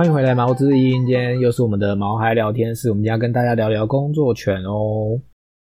[0.00, 5.20] 欢迎回来毛之音，今天又是我们的毛孩聊天室，我们今天要跟大家聊聊工作犬哦。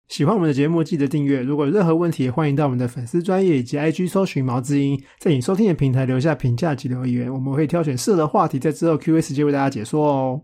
[0.07, 1.43] 喜欢我们的节目，记得订阅。
[1.43, 10.43] 如果有任何问题，欢迎到我们的粉丝专业以及 IG 搜寻毛之音，在你收听的平台留下评价及留言，我们会挑选适合的话题，在之后 Q&A 时间为大家解说哦。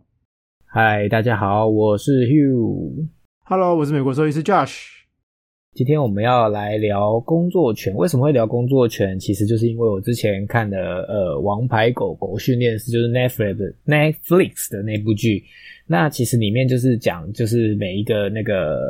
[0.64, 3.07] 嗨，大家好，我是 Hugh。
[3.45, 4.96] Hello，我是美国兽医师 Josh。
[5.77, 9.19] 今天我们要来聊工作犬，为什么会聊工作犬？
[9.19, 15.45] 其实就是因为我之前看的呃《王牌狗狗训练师》，就是 Netflix Netflix 的那部剧。
[15.87, 18.81] 那其实里面就是讲，就是每一个那个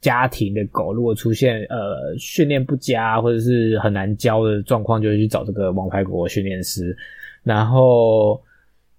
[0.00, 6.96] 家庭的狗，如果出现呃训练不佳或者是很难教的状况，就会去找这个王牌狗狗训练师，
[7.42, 8.40] 然后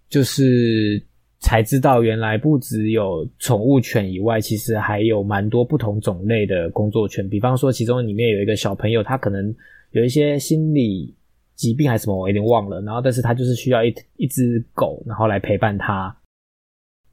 [0.10, 1.02] 就是
[1.40, 7.28] 才知道原来不只有宠物犬以外，其实还有蛮多不同种类的工作犬。
[7.30, 9.54] 比方说，其中里面有一个小朋友，他可能
[9.92, 11.16] 有一些心理
[11.56, 12.82] 疾病还是什么，我有点忘了。
[12.82, 16.16] 然后，但是他就是需要一一只狗，然后来陪伴他。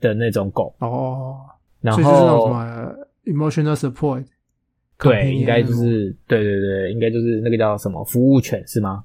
[0.00, 1.38] 的那种狗哦，
[1.80, 4.22] 然后什么 emotional support，
[4.98, 9.02] 对，应该就是对对对，应该就是那个叫什么服务犬是吗？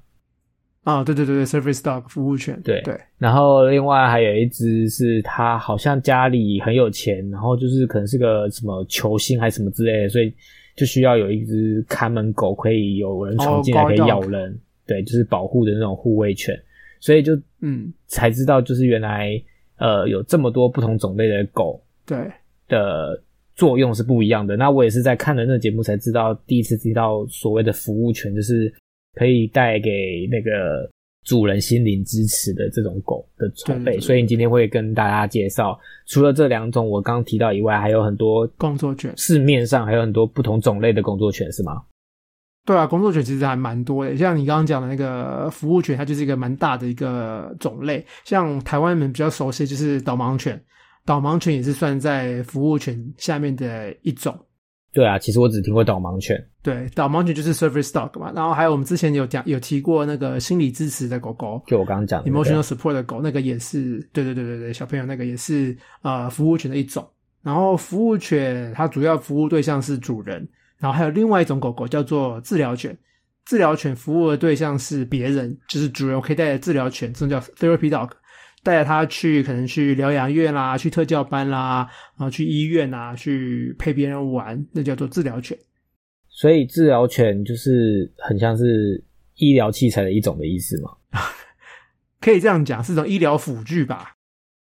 [0.84, 2.98] 啊，对对对对，service dog 服务犬，对对。
[3.18, 10.34] 然后另外还有一只是它好像家里很有钱，然后就是可能是个什么球星还是什么之类的，所以
[10.76, 16.58] 就需要有一只看门狗，可以有人闯进来可以咬人，对，就是保护的那种护卫犬，
[17.00, 19.42] 所以就嗯才知道就是原来。
[19.82, 22.18] 呃，有这么多不同种类的狗，对
[22.68, 23.18] 的
[23.56, 24.58] 作用是不一样的。
[24.58, 28.70] 那我也是在看了那节目才知道，第一次知道所谓的服务犬，就是
[29.16, 30.90] 可以带给那个
[31.26, 34.00] 主人心灵支持的这种狗的宠备。
[34.00, 39.14] 所以你今天会跟大家介绍，除了这两种我刚刚提到以外，还有很多工作犬。
[39.18, 41.84] 市面上还有很多不同种类的工作犬，是吗？
[42.66, 48.06] 对啊，工作犬其实还蛮多的，像你刚刚讲的那个服务犬，它就是一个蛮大的一个种类。
[48.26, 50.62] 像台湾人比较熟悉就是导盲犬，
[51.04, 54.38] 导盲犬也是算在服务犬下面的一种。
[54.92, 56.36] 对啊，其实我只听过导盲犬。
[56.64, 67.08] 对，导盲犬就是 service dog 嘛，然后还有我们之前有讲有提过那个心理支持的狗狗，就我刚刚讲的、emotional support 的狗，那个也是，对对对对对，小朋友那个也是呃服务犬的一种。
[67.42, 70.48] 然后服务犬它主要服务对象是主人。
[70.80, 72.98] 然后还有另外一种狗狗叫做治疗犬，
[73.46, 78.10] 治疗犬服务的对象是别人，就是主人可以带着治疗犬，这种叫 therapy dog，
[78.64, 81.88] 带着它去可能去疗养院啦，去特教班啦，
[82.18, 85.58] 然后去医院啊，去陪别人玩，那叫做治疗犬。
[86.28, 89.04] 所以治疗犬就是很像是
[89.36, 90.92] 医疗器材的一种的意思吗？
[92.22, 94.12] 可以这样讲，是种医疗辅具吧？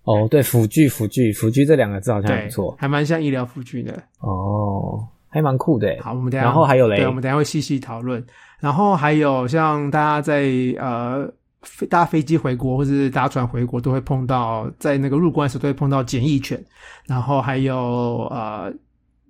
[0.03, 3.94] 哦，对，辅具，辅具，辅具这两个字好像不错，还蛮像医疗辅具的。
[4.20, 5.08] 哦。
[5.30, 8.24] 还蛮酷的，好，我们等下，然后还有嘞，对，我们等下会细细讨论。
[8.59, 10.44] 然后还有像大家在
[10.78, 11.28] 呃
[11.90, 16.63] 搭飞机回国或者是搭船回国，都会碰到在那个入关时都会碰到检疫犬，
[17.06, 18.74] 然后还有呃。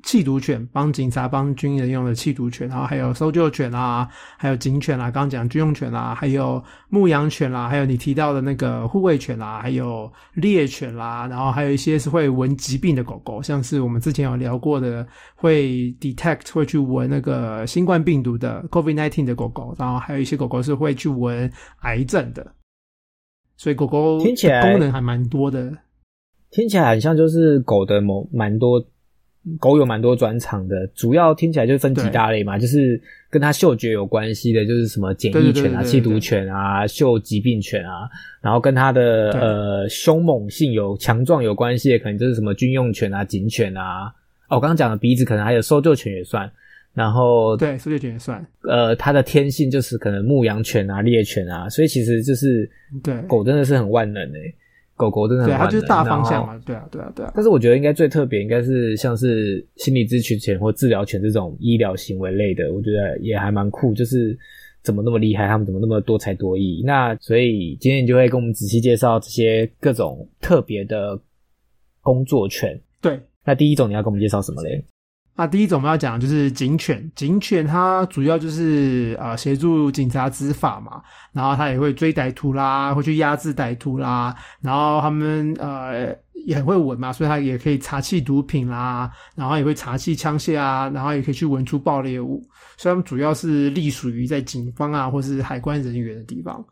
[0.04, 4.06] 缉毒犬帮警察、帮军人用的缉毒犬，然后还有搜救犬啊，
[4.38, 21.50] 还有警犬啊，刚刚讲军用犬啊，还有牧羊犬啦，还有你提到的那个护卫犬啦，还有猎犬啦，然后还有一些是会闻疾病的狗狗，像是我们之前有聊过的会 detect 会去闻那个新冠病毒的 COVID nineteen 的狗狗，然后还有一些狗狗是会去闻
[21.84, 22.46] 癌症的，
[23.56, 25.72] 所以狗狗听起来功能还蛮多的，
[26.52, 28.86] 听起来很像就是狗的某蛮多。
[29.60, 38.10] 狗有蛮多专长的，主要听起来就是分几大类嘛，就是跟它嗅觉有关系的，就是什么检疫犬啊、缉毒犬啊、嗅疾病犬啊，
[38.42, 44.08] 然后跟它的呃凶猛性有强壮有关系的，可能就是什么军用犬啊、警犬啊。
[44.48, 46.50] 哦，我刚刚讲的鼻子可能还有搜救犬也算，
[46.94, 48.46] 然后对搜救犬也算。
[48.62, 52.70] 呃，它的天性就是可能牧羊犬啊、猎犬啊，所以其实就是
[53.04, 54.56] 对狗真的是很万能诶。
[54.96, 57.32] 狗狗真的很对，它就是大方向嘛，对啊，对啊，对啊。
[57.36, 63.94] 但是我觉得应该最特别，应该是像是心理咨询犬或治疗犬这种医疗行为类的，我觉得也还蛮酷。
[63.94, 64.38] 就是
[64.84, 66.84] 怎么那么厉害，他们怎么那么多才多艺？
[66.86, 71.20] 那所以今天你就会跟我们仔细介绍这些各种特别的
[72.02, 72.80] 工作犬。
[73.02, 74.84] 对，那第一种你要跟我们介绍什么嘞？
[75.36, 81.02] 那第一种我们要讲的就是警犬，警犬它主要就是呃协助警察执法嘛，
[81.32, 86.16] 然后它也会追歹徒啦，会去压制歹徒啦，然后他们呃
[86.46, 92.40] 也很会闻嘛，所以它也可以查缉毒品啦，然后也会查缉枪械啊，然后也可以去闻出爆裂物，
[92.78, 96.64] 所以他们主要是隶属于在警方啊或是海关人员的地方，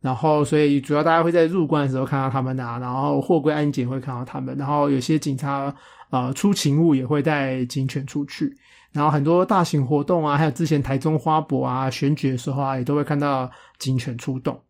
[0.00, 5.72] 然后所以主要大家会在入关的时候看到他们啊，然后货柜安检会看到他们，然后有些警察。
[6.10, 8.52] 呃，出勤务也会带警犬出去，
[8.92, 14.60] 然后很多大型活动啊，还有之前台中花博啊选举的时候啊，也都会看到警犬出动。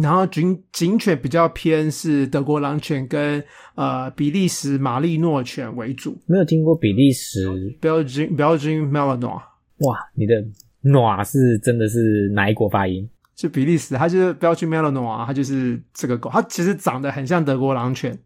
[0.00, 3.42] 然后警警犬比较偏是德国狼犬跟
[3.74, 6.16] 呃比利时马利诺犬为主。
[6.26, 7.48] 没有听过比利时
[7.80, 9.42] Belgian Belgian Malinois，
[9.78, 10.34] 哇，你的
[10.84, 13.10] “noa” 是真的是哪一国发音？
[13.36, 18.16] 是比利时，它就是 Belgian Malinois，它就是这个狗，它其实长得很像德国狼犬，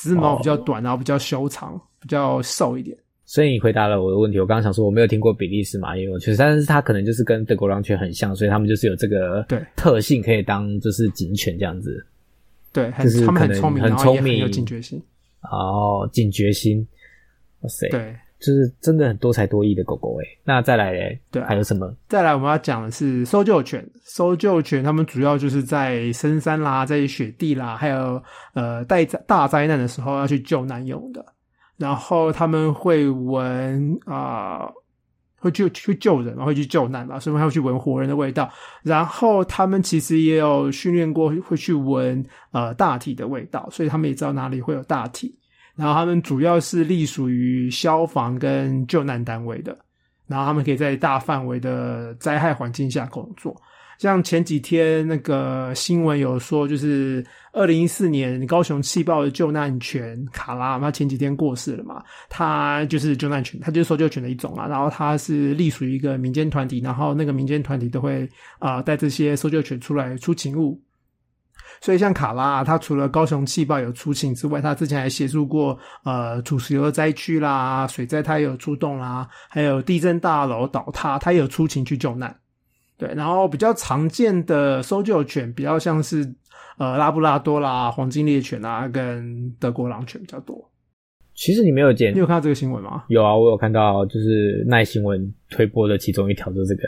[0.00, 2.96] 只是毛比较短，然后比较修长，比较瘦一点。
[3.26, 4.40] 所以你回答了我的问题。
[4.40, 12.04] 我刚刚想说我没有听过比利时马利诺犬，但是它可能就是跟德国狼犬很像，所以他们就是有这个对特性，可以当就是警犬这样子。
[12.72, 15.00] 对，很就是他们很聪明，很聪明很有警觉性。
[15.42, 16.86] 哦，警觉心，
[17.60, 20.26] 哇塞，对，就是真的很多才多艺的狗狗诶。
[20.44, 21.94] 那再来嘞，对啊还有什么？
[22.08, 23.86] 再来我们要讲的是搜救犬。
[24.02, 28.20] 搜救犬它们主要就是在深山啦、在雪地啦，还有
[28.54, 31.24] 呃大灾大灾难的时候要去救难用的。
[31.76, 34.68] 然后他们会闻啊、
[35.38, 38.50] 会去去救人嘛，会去救难嘛，所以会去闻活人的味道。
[38.82, 42.22] 然后他们其实也有训练过，会去闻
[42.52, 45.38] 呃大体的味道，所以他们也知道哪里会有大体。
[45.76, 49.76] 然后他们主要是隶属于消防跟救难单位的，
[50.26, 53.54] 然后他们可以在大范围的灾害环境下工作。
[53.98, 57.22] 像前几天那个新闻有说，就是
[57.52, 64.66] 二零一四年高雄气爆的救难犬卡拉，它前几天过世了嘛，它就是救难犬，它就是搜救犬的一种啊。
[64.66, 68.26] 然后它是隶属于一个民间团体，然后那个民间团体都会
[68.58, 70.80] 啊、带这些搜救犬出来出勤务。
[71.80, 82.36] 所以像卡拉、啊，它除了高雄气爆有出勤之外，他之前还协助过呃土石流灾区啦、水灾，他也有出动啦，还有地震大楼倒塌，他也有出勤去救难。
[82.98, 86.30] 对，然后比较常见的搜救犬比较像是
[86.76, 90.70] 呃拉布拉多啦、黄金猎犬啊，跟德国狼犬比较多。
[91.34, 93.04] 其实你没有见你有看到这个新闻吗？
[93.08, 96.82] 有啊，我有看到，就是耐新闻推播的其中一条，就是这个，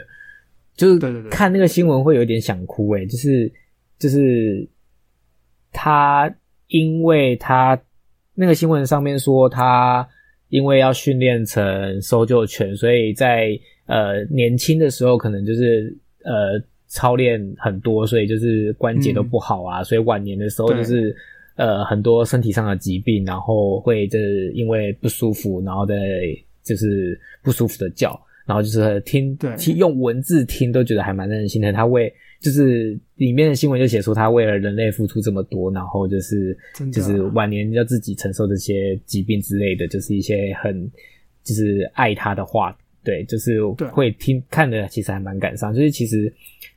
[0.75, 3.51] 就是看那个新闻会有点想哭诶、就是
[3.97, 4.69] 就是
[5.73, 6.33] 他，
[6.67, 7.77] 因为他
[8.35, 10.07] 那个新闻上面说他
[10.49, 13.49] 因为要训练成搜救犬，所以在
[13.87, 15.93] 呃年轻的时候可能就是
[16.23, 21.13] 呃操练很多，所以就是关节都不好啊，所以晚年的时候就是。
[21.55, 25.95] 呃，很多身体上的疾病，然后会就是因为不舒服，然后再
[26.63, 31.71] 就是不舒服的叫，然后就是听对听用文字听都觉得还蛮让人心疼。
[31.71, 32.11] 他为
[32.43, 36.55] 就是里面的新闻就写出他为了人类付出这么多，然后就是
[36.91, 40.91] 就是晚年要自己承受这些疾病之类的，就是一些很
[41.41, 45.73] 就是爱他的话，对，就是会听看的其实还蛮感伤。
[45.73, 46.31] 就是其实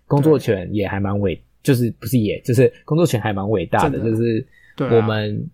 [0.06, 4.46] 工作犬也还蛮伟，就是不是也就是工作犬还蛮伟大的，的就是
[4.78, 5.50] 我们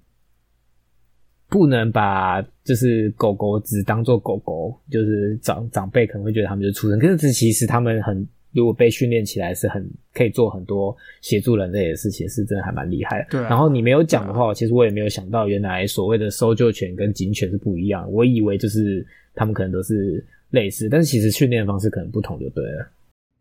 [1.49, 13.29] 不能把就是狗狗只当做狗狗，就是长长辈可能会觉得他们就是畜生，可是其实他们很如果被训练起来是很可以做很多协助人类的事情，是真的还蛮厉害的。
[13.31, 18.11] 对啊然后你没有讲的话，其实我也没有想到，原来所谓的搜救犬跟警犬是不一样。
[18.11, 22.91] 我以为就是他们可能都是类似，但是其实训练方式可能不同就对了，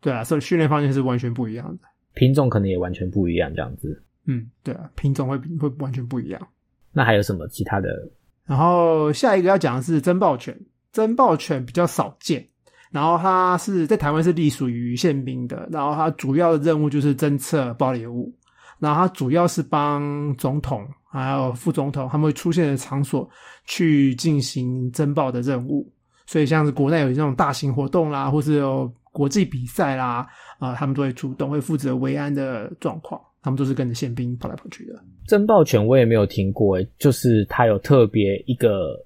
[0.00, 1.88] 对啊，所以训练方式是完全不一样的。
[2.14, 4.02] 品种可能也完全不一样这样子。
[4.26, 6.48] 嗯，对啊，品种会会完全不一样。
[6.92, 8.08] 那还有什么其他的？
[8.46, 10.58] 然后下一个要讲的是珍豹犬，
[10.92, 12.46] 珍豹犬比较少见，
[12.92, 18.32] 然后它是在台湾是隶属于宪兵的，然后它主要的任务就是侦测爆裂物，
[18.78, 23.28] 然后它主要是帮总统还有副总统他们会出现的场所
[23.64, 25.90] 去进行侦爆的任务，
[26.26, 30.26] 所以像是国内有这种大型活动啦，或是有国际比赛啦，
[30.58, 34.94] 啊、他们都会出动，会负责维安的状况，他们都是跟着宪兵跑来跑去的。
[35.26, 38.98] 侦报犬我也没有听过，诶，就是它有特别一个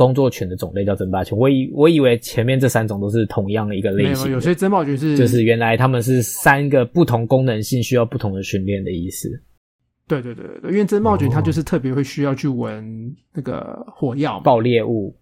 [0.00, 1.36] 工作犬的种类叫真霸犬。
[1.36, 9.28] 我以我以为前面这三种都是同样的一个，类型没，有些珍豹犬是就是原来他们是三个不同功能性需要不同的训练的意思。
[10.08, 14.44] 对对对对对，因为真霸犬哦它就是特别会需要去闻那个火药嘛。
[14.44, 15.14] 爆裂物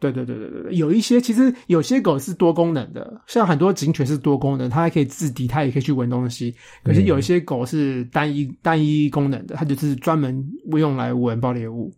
[0.00, 6.52] 对对对对对对，有一些其实有些狗是多功能的，像很多警犬是多功能，它还可以自敌，它也可以去闻东西。
[6.82, 11.94] 可是有一些狗是单一、单一功能的，它就是专门用来闻爆裂物，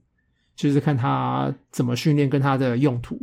[0.56, 3.16] 就是看它怎么训练跟它的用途。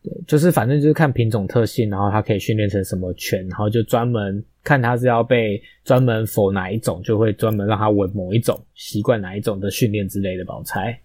[0.00, 10.96] 对就是反正就是看品种特性，然后它可以训练成什么犬，然后就专门看它是要被专门否哪一种，就会专门让它闻某一种，习惯哪一种的训练之类的吧，我猜。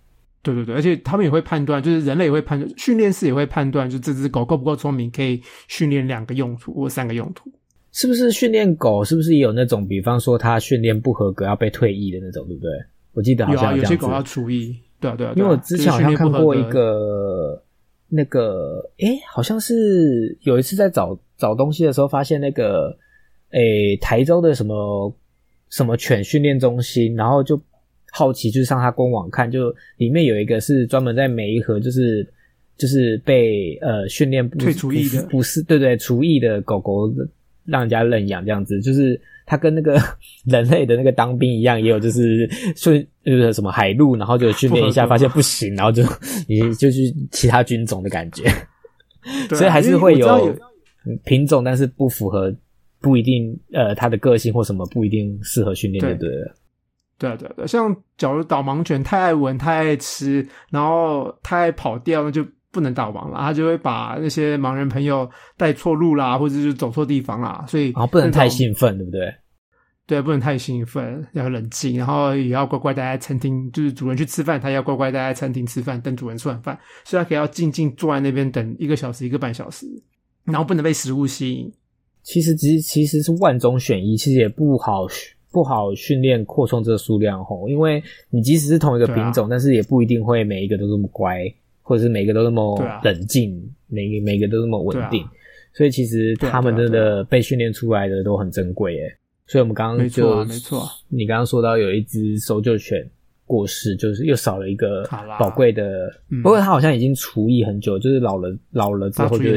[0.44, 7.52] 对对对，而且他们也会判断，就是人类也会判断，训练师也会判断，就这只狗够不够聪明，可以训练两个用途或三个用途。
[7.94, 9.04] 是不是训练狗？
[9.04, 12.70] 是不是也有那种，比方说它训练不合格要被退役的那种，对不对？
[13.14, 14.76] 我记得好有啊，像有些狗要除役。
[15.04, 17.62] 对啊，对啊，因为我之前好像看过一个
[18.10, 22.96] 那个，哎、好像是有一次在找找东西的时候，发现那个，
[23.52, 23.60] 哎、
[24.00, 25.14] 台州的什么
[25.70, 27.60] 什么犬训练中心，然后就
[28.12, 32.28] 好奇，就上他官网看，就里面有一个是专门在每一盒就是
[32.78, 37.12] 就是被呃训练不退出役的不是对对厨艺的狗狗
[37.66, 39.98] 让人家认养这样子，就是它跟那个
[40.46, 46.04] 人类的那个当兵一样，也有就是训就是什么海陆，然后就训练一下， 发现不行，然后就
[46.48, 48.44] 你就去其他军种的感觉。
[49.56, 50.28] 所以还是会有
[51.06, 52.54] 嗯品种，但是不符合，
[53.00, 56.56] 不一定呃它的个性或什么不一定适合训练，就对对了。
[57.18, 63.38] 对啊对啊对啊，像假如导盲犬太爱闻、太爱吃，然后太爱跑掉，那就不能导盲了。
[63.40, 67.64] 它就会把那些盲人朋友带错路啦，或者是走错地方啦。
[67.68, 69.34] 所以然后不能太兴奋，对不对？
[70.06, 79.88] 对，不能太兴奋，要冷静，然后也要乖乖待在餐厅，就是主人去吃饭，他也要乖乖待在餐厅吃饭，等主人吃完饭，所以他可以要静静坐在那边等一个小时、一个半小时，
[80.44, 81.72] 然后不能被食物吸引。
[82.22, 85.08] 其实其实其实是万中选一，其实也不好
[85.52, 91.44] 不好训练扩充这个数量吼，因为你即使是同一个品种，但是也不一定会每一个都这么乖，
[91.82, 93.58] 或者是每个都那么冷静，
[93.88, 95.26] 每个每个都那么稳定。
[95.74, 99.18] 所以其实他们真的被训练出来的都很珍贵诶。
[99.48, 103.10] 所以我们刚刚没错就啊没错啊你刚刚说到有一只搜救犬
[103.46, 105.04] 过世，就是又少了一个
[105.38, 109.52] 宝贵的，嗯不过它好像已经除役很久，就是老了老了之他后就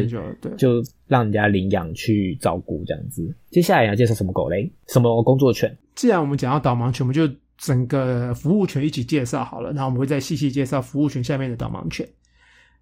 [0.57, 3.33] 就让人家领养去照顾这样子。
[3.51, 4.71] 接下来要介绍什么狗嘞？
[4.89, 5.75] 什么工作犬？
[5.95, 12.07] 既然我们讲到导盲犬，我们就整个服务犬一起介绍好了，然后我们会再细细介绍服务犬下面的导盲犬。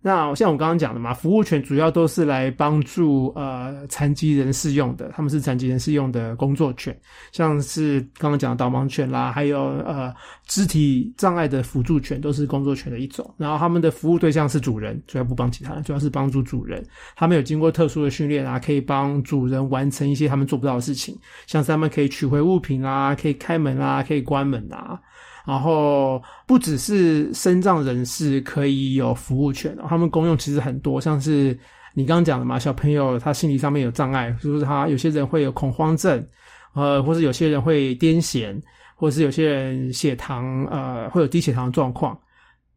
[0.07, 6.95] 那像我刚刚讲的嘛，服务犬主要都是来帮助呃残疾人士用的，他们是残疾人士用的工作犬，
[7.33, 10.15] 像是刚刚讲的导盲犬啦，还有呃
[10.47, 13.35] 肢体障碍的辅助犬都是工作犬的一种。
[13.39, 16.85] 然后他们的服务对象是主人，主要不帮其他人，主要是帮助主人。
[17.17, 25.01] 他们有经过特殊的训练啊，可以帮主人完成一些他们做不到的事情，像是他们可以取回物品啦，可以开门啦，可以关门啦。
[25.47, 31.59] 然后不只是身障人士可以有服务权，他们功用其实很多，像是
[31.95, 36.27] 你刚刚讲的嘛，小朋友他心理上面有障碍，就是他有些人会有恐慌症，
[36.75, 38.61] 呃，或是有些人会癫痫，
[38.97, 42.19] 或是有些人血糖呃会有低血糖状况，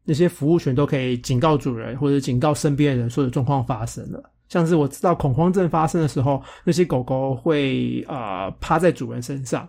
[0.04, 4.22] 那些服务权都可以警告主人或者警告身边的人说有状况发生了。
[4.50, 9.68] 像是我知道恐慌症发生的时候，那些狗狗会呃趴在主人身上，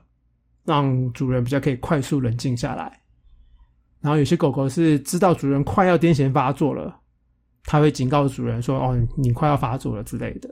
[0.68, 3.00] 让主人比较可以快速冷静下来。
[4.02, 7.00] 然后有些狗狗是知道主人快要癫痫发作了，
[7.64, 10.48] 它会警告主人说：“哦，你快要发作了之类的。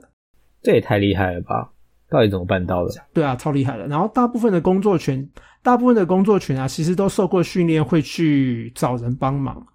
[0.63, 1.71] 这也太厉害了吧！
[2.09, 3.87] 到底怎么办到的？”对啊，超厉害的。
[3.87, 5.29] 然后大部分的工作犬，
[5.61, 9.65] 大部分的工作犬啊，其实都受过训练，会去找人帮忙。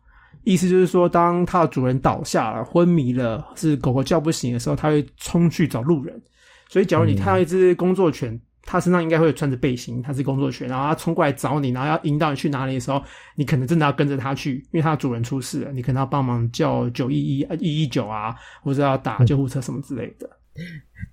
[0.44, 6.20] 意思就是说，当它的主人倒下了、昏迷了，是狗狗叫不醒的时候，它会冲去找路人。
[6.68, 13.02] 所以，假如你看到一只工作犬，它身上应该会穿着背心，他是工作犬，然后他冲过来找你，然后要引导你去哪里的时候，
[13.34, 20.30] 你可能真的要跟着他去，因为他的主人出事了，你可能要帮忙叫九一一、一一九啊，或者要打救护车什么之类的。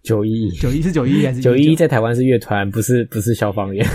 [0.04, 3.86] 九一九一是九一还是九一119在台湾是乐团，不是不是消防员。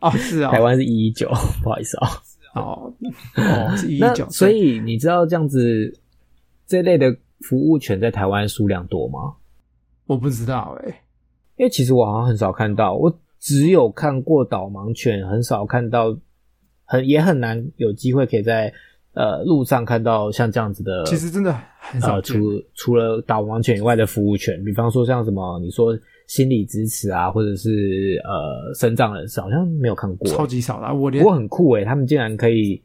[0.00, 1.28] 哦，是哦，台湾是一一九，
[1.62, 2.08] 不好意思啊、
[2.54, 2.94] 哦
[3.36, 5.92] 哦是一一那九，所以你知道这样子
[6.66, 9.34] 这类的服务犬在台湾数量多吗？
[10.06, 11.01] 我不知道哎、
[11.56, 16.16] 因为其实我好像很少看到，我只有看过导盲犬，很少看到，
[16.84, 18.72] 很也很难有机会可以在
[19.14, 21.04] 呃路上看到像这样子的。
[21.04, 30.28] 其实真的很少呃，除除了导盲犬以外的服务犬，比方说像什么你说心理支持啊，或者是呃身障人士，好像没有看过。
[30.28, 32.82] 超级少啦，我不连过很酷诶，他们竟然可以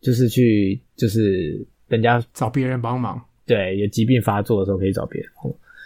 [0.00, 3.20] 就是去就是人家找别人帮忙。
[3.44, 5.28] 对有疾病发作的时候可以找别人。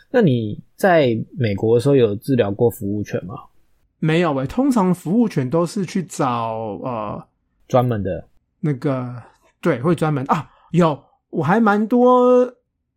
[0.06, 3.34] 哦那你在美国的时候有治疗过服务犬吗？
[3.98, 7.26] 没有诶、通常服务犬都是去找呃
[7.68, 8.28] 专门的？
[8.60, 9.14] 那个
[9.60, 10.98] 对会专门啊有
[11.30, 12.50] 我还蛮多，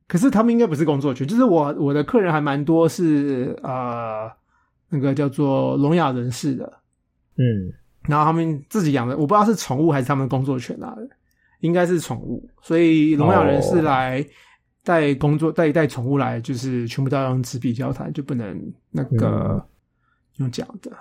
[0.08, 4.30] 可是他们应该不是工作犬，就是我我的客人还蛮多是呃
[4.90, 6.66] 那个叫做聋哑人士的，
[7.38, 7.74] 嗯，
[8.08, 10.96] 然后他们自己养的，我不知道是宠物还是他们工作犬啊，
[11.62, 13.82] 应该是宠物，所以聋哑人士哦。
[13.84, 14.26] 来
[14.90, 19.62] 带工作带带宠物来，就是全部都要用纸笔交谈，就不能那个嗯
[20.38, 20.92] 用讲的。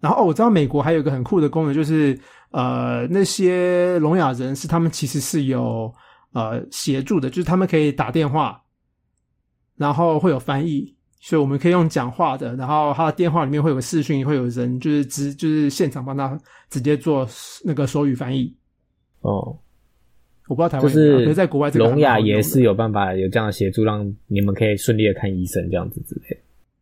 [0.00, 2.18] 然后哦，我知道美国还有一个很酷的功能，就是
[2.50, 5.94] 呃那些聋哑人士他们其实是有
[6.32, 8.60] 呃协助的，就是他们可以打电话，
[9.76, 10.92] 然后会有翻译。
[11.18, 16.38] 所以我们可以用讲话的，然后他的电话里面会有个视讯，会有人就是直就是现场帮他
[16.68, 17.26] 直接做
[17.64, 18.54] 那个手语翻译。
[19.20, 19.56] 哦，
[20.48, 26.36] 我不知道台湾是是在国外这个聋哑也是有办法有这样的协助，让你们可以顺利的看医生这样子之类的。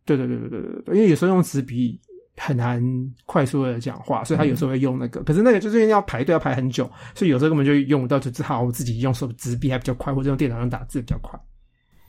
[0.05, 1.99] 对对对对对对对，因为有时候用纸笔
[2.37, 2.83] 很难
[3.25, 5.23] 快速的讲话，所以他有时候会用那个。
[5.23, 11.41] 可是那个就是因为要排队要排很久，所以有时候根本就用不到，就只好我自己用手纸笔还比较快，或者用电脑上打字比较快。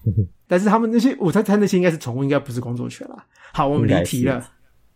[0.48, 3.26] 但是他们那些我猜猜那些应该是宠物，应该不是工作犬啦。
[3.54, 4.46] 好，我们离题了。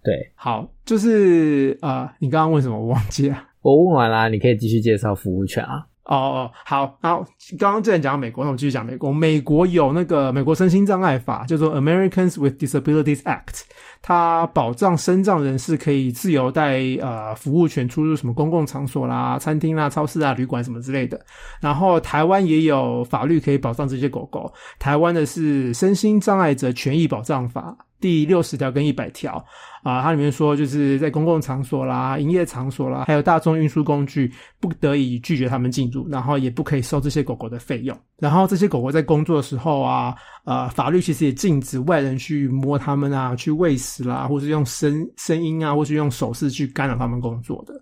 [0.04, 2.80] 对，好，就是呃，你刚刚问什么？
[2.80, 3.44] 我忘记了。
[3.62, 5.86] 我问完啦，你可以继续介绍服务犬啊。
[6.10, 7.24] 哦哦，好，好，
[7.60, 9.14] 刚刚之前讲到美国，那我继续讲美国。
[9.14, 13.62] 美国有那个美国身心障碍法，叫做 Americans with Disabilities Act，
[14.02, 21.24] 它保障身障人士可以自由带呃服务犬出入什么公共场所啦、餐厅啦、超市啊、旅馆什么之类的。
[21.62, 29.44] 然后台湾也有法律可以保障这些狗狗，台湾的是《身心障碍者权益保障法》第六十条跟一百条。
[29.82, 34.30] 啊，它里面说，就是在公共场所啦、营业场所啦，还有大众运输工具，
[34.60, 37.98] 不得以拒绝他们进入，然后也不可以收这些狗狗的费用。
[38.18, 40.14] 然后这些狗狗在工作的时候啊，
[40.44, 47.74] 呃，法律其实也禁止外人去摸它们啊，去喂食啦，或是用声声音啊，或是用手势去干扰他们工作的。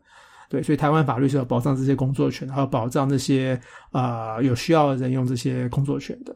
[0.49, 3.59] 对，所以台湾法律是有保障这些工作权，还有保障那些
[3.91, 6.35] 呃有需要的人用这些工作权的。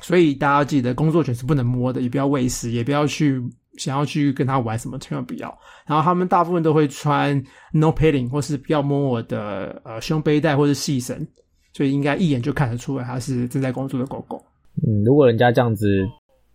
[0.00, 3.42] 所以大家记得，工作犬是不能摸的，也不要喂食，也不要去。
[3.76, 5.56] 想要去跟它玩什么，千万不要。
[5.86, 7.40] 然后他们大部分都会穿
[7.72, 11.24] no petting，或是不要摸我的呃胸背带或是细绳，
[11.72, 14.44] 所以应该一眼就看得出来它是正在工作的狗狗。
[14.84, 16.04] 嗯，如果人家这样子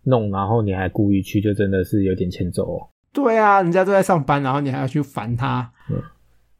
[0.02, 2.86] 弄，然后你还故意去，就真的是有点欠揍哦。
[3.10, 5.72] 对啊，人家都在上班，然后你还要去烦他。
[5.90, 5.96] 嗯，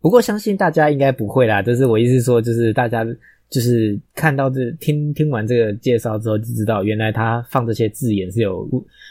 [0.01, 1.61] 不过相信大家应该不会啦。
[1.61, 3.05] 就是我意思说，就是大家。
[3.51, 8.69] 就是看到这听听完这个介绍之后，就知道原来他放这些字眼是有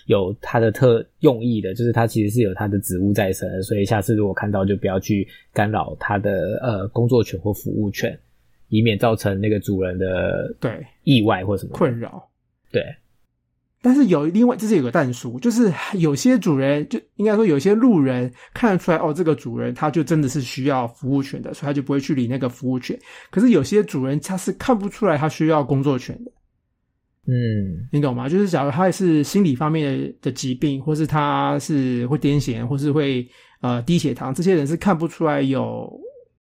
[0.08, 8.18] 有他的特用意的，就是他其实是有他的职务在身，所以下次如果看到就不要去干扰他的呃工作权或服务权，
[8.68, 10.86] 以免造成那个主人的对。
[11.04, 12.30] 意外或什么困扰，
[12.72, 12.84] 对。
[13.84, 22.98] 但是有另外，这是有个淡书，就是有些主人就应该说有些路人看得出来，哦，这个主人他就真的是需要服务权的，所以他就不会去理那个服务权。
[23.30, 26.32] 可是有些主人他是看不出来他需要工作权的，
[27.28, 28.30] 嗯，你懂吗？
[28.30, 33.28] 就是假如他是心理方面的的疾病，或是他是会癫痫，或是会
[33.60, 35.91] 呃低血糖，这些人是看不出来有。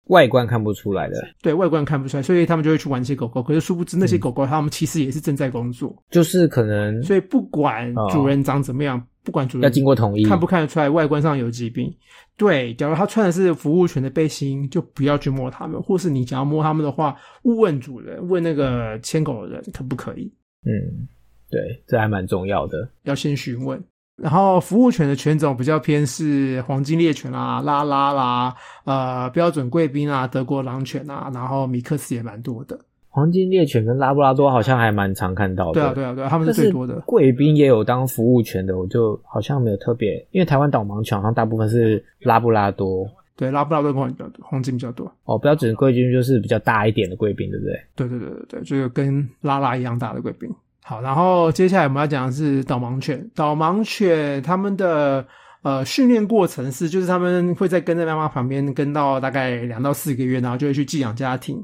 [0.06, 3.42] 外观看不出来的，对外观看不出来，所以他们就会去玩这些狗狗。
[3.42, 7.02] 可是殊不知，那些狗狗他们其实也是正在工作，就是可能。
[7.02, 11.92] 所以不管主人长怎么样，不管主人要经过同意，看不看得出来外观上有疾病。
[12.36, 15.82] 对，假如他穿的是服务犬的背心，就不要去摸它们。
[15.82, 20.32] 或是你想要摸它们的话，问主人，问那个牵狗的人可不可以？
[20.64, 21.08] 嗯，
[21.50, 23.82] 对，这还蛮重要的，要先询问。
[24.16, 32.78] 然后服务犬的犬种比较偏是黄金猎犬啦、拉拉啦、呃标准贵宾啊、德国狼犬啊，然后米克斯也蛮多的。
[33.08, 35.72] 黄金猎犬跟拉布拉多好像还蛮常看到的。
[35.72, 37.00] 对啊，对啊，对啊，他们是最多的。
[37.06, 43.06] 贵宾也有当服务犬的，我就好像没有特别，因为台湾导盲犬好像大部分是拉布拉多。
[43.34, 45.10] 对，拉布拉多比较多，黄金比较多。
[45.24, 47.72] 哦，标准贵宾就是比较大一点的贵宾，对不对？
[47.94, 50.50] 对对对对对，就是跟拉拉一样大的贵宾。
[50.88, 53.28] 好，然后接下来我们要讲的是导盲犬。
[53.34, 55.26] 导盲犬他们的
[55.62, 61.60] 呃训练过程是，就是他们会在跟在妈妈旁边跟到大概两到四个月，然后就会去寄养家庭。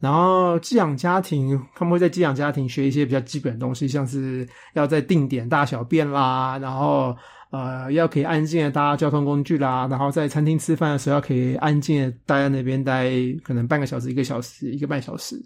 [0.00, 7.14] 然后寄养家庭，他们会在寄养家庭学一些比较基本的东西，像是要在定点大小便啦，然后
[7.50, 13.10] 呃要可以安静的搭交通工具啦，然后在餐厅吃饭的时候要可以安静的待在那边待
[13.42, 15.38] 可能半个小时、一个小时、一个半小时。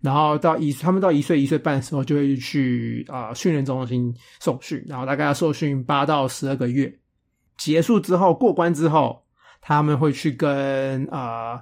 [0.00, 6.92] 然后到一，他们到一岁一岁半的时候就会去啊训练中心受训，然后大概要受训八到十二个月，
[7.58, 9.22] 结束之后过关之后，
[9.60, 11.60] 他们会去跟啊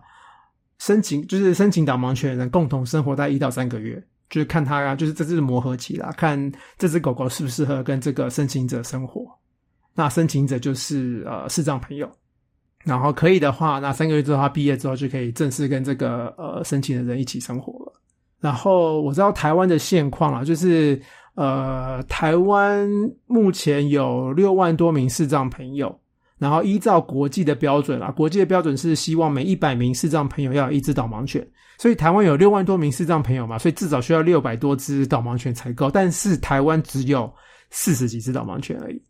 [0.78, 9.26] 申请，就是申请导盲犬的人共同生活在一到三个月，就是看他啊，就是这是磨合期啦，看这只狗狗适不适合跟这个申请者生活。
[9.94, 12.08] 那申请者就是呃视障朋友，
[12.84, 17.92] 然后可以的话，那三个月之后他毕业之后就可以正式跟这个呃申请的人一起生活了。
[18.40, 21.00] 然后我知道台湾的现况啊，就是
[21.34, 22.88] 呃，台湾
[23.26, 25.96] 目前有六万多名视障朋友，
[26.38, 31.46] 然后依照国际的标准啊，国际的标准是希望每一百名视障朋友要有一只导盲犬，
[31.78, 37.32] 所以台湾有六万多名视障朋友嘛，所以至少需要六百多只导盲犬才够，但是台湾只有
[37.70, 39.02] 四十几只导盲犬而已。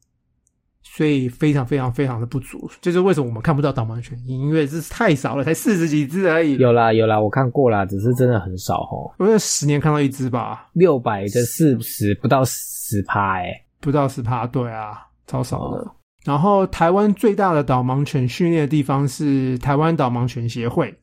[0.83, 6.57] 所以非常非常非常的不足，就是为什么我们看不到导盲犬，因为这是太少了，才四十几只而已。
[6.57, 9.13] 有啦有啦，我看过啦，只是真的很少哦。
[9.19, 15.87] 我有十年看到一只吧，六百的四十不到十趴哎，不到十趴，对啊，超少的。
[16.25, 20.95] 然后台湾最大的导盲犬训练的地方是台湾导盲犬协会，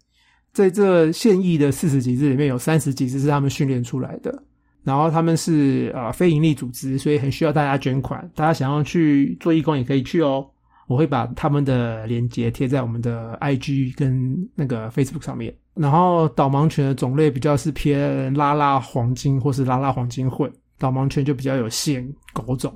[0.52, 4.44] 在这现役的四十几只里面有三十几只是他们训练出来的。
[4.86, 8.30] 然后他们是呃非营利组织，所以很需要大家捐款。
[8.36, 10.45] 大家想要去做义工也可以去哦。
[10.88, 15.52] 我会把他们的链接贴在我们的 IG 跟那个 Facebook 上面。
[15.74, 22.71] 然后导盲犬的种类比较是偏拉拉黄金或是拉拉黄金混，导盲犬就比较有限狗种，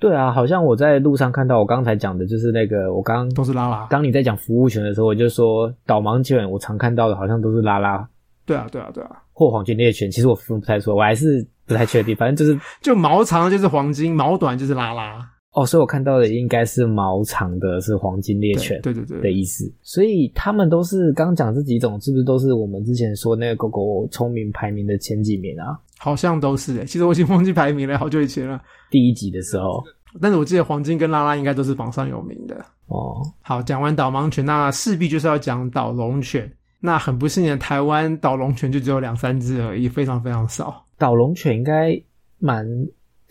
[0.00, 3.86] 对啊，好像我在路上看到我刚才讲的，就是那个我刚都是拉拉。
[3.90, 8.08] 当你在讲服务犬的时候，我就说导盲犬我常看到的好像都是拉拉
[8.44, 15.18] 对啊，对啊，对啊，或黄金猎犬，其实我分不太出来，我还是不太确定，反正就是就毛长就是黄金，毛短就是拉拉。
[15.52, 19.70] 哦，所以我看到的应该是毛长的，是黄金猎犬，对对对的意思。
[19.82, 25.78] 所以他们都是刚讲这几种，是不是都是我们之前说那个狗狗聪明排名的前几名啊？
[25.98, 28.58] 好像都是诶，其实我已经忘记排名了，好久以前了。
[28.90, 29.84] 第一集的时候，
[30.22, 32.56] 但是我记得黄金跟拉拉应该都是榜上有名的。
[32.86, 36.50] 哦，好，讲完导盲犬，那势必就是要讲导龙犬。
[36.82, 40.84] 那很不幸的，台湾导龙犬就只有两三只而已，非常非常少。
[40.98, 41.98] 导龙犬应该
[42.38, 42.66] 蛮。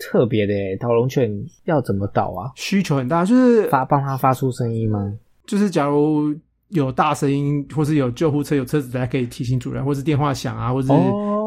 [0.04, 1.30] 特别的，导龙犬
[1.62, 2.50] 要怎么导啊？
[2.56, 4.98] 需求很大，就是发帮它发出声音吗？
[5.46, 6.34] 就是假如
[6.70, 10.88] 有大声音，或是有救护车、有车子在，可以提醒主人，或是电话响啊，或是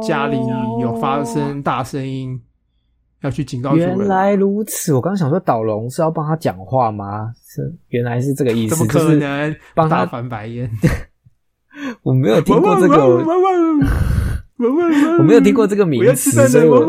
[0.08, 0.38] 家里
[0.80, 2.42] 有发生大声音，
[3.24, 3.98] 要去警告主人。
[3.98, 7.34] 原来如此，我刚刚想说导龙是要帮他讲话吗？
[7.44, 8.76] 是，原来是这个意思。
[8.78, 9.54] 怎么可能？
[9.74, 10.72] 帮他翻白眼？
[12.04, 12.96] 我没有听过这个。
[14.58, 16.80] 我没有听过这个名词，所以我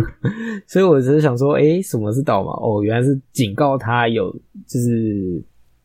[0.68, 2.50] 所以我只是想说，哎，什么是导盲？
[2.60, 4.30] 哦，原来是警告他有
[4.66, 5.42] 就是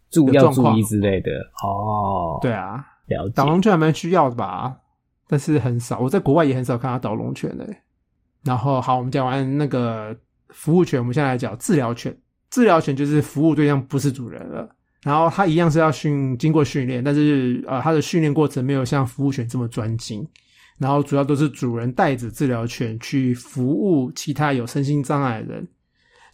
[0.10, 1.32] 注要注意之类的。
[1.64, 3.34] 哦，对啊，了解。
[3.34, 4.76] 导龙犬还蛮需要的吧？
[5.30, 7.66] 但是很少，我在国外也很少看到导龙犬的。
[8.44, 10.14] 然后，好，我们讲完那个
[10.50, 12.14] 服务犬，我们现在来讲治疗犬。
[12.50, 14.70] 治疗犬就是服务对象不是主人了，
[15.04, 20.26] 然后它一样是要训经过训练，但是呃，它的训练过程没有像服务犬这么专精。
[20.80, 25.68] 然后主要都是主人带着治疗犬去服务其他有身心障碍的人，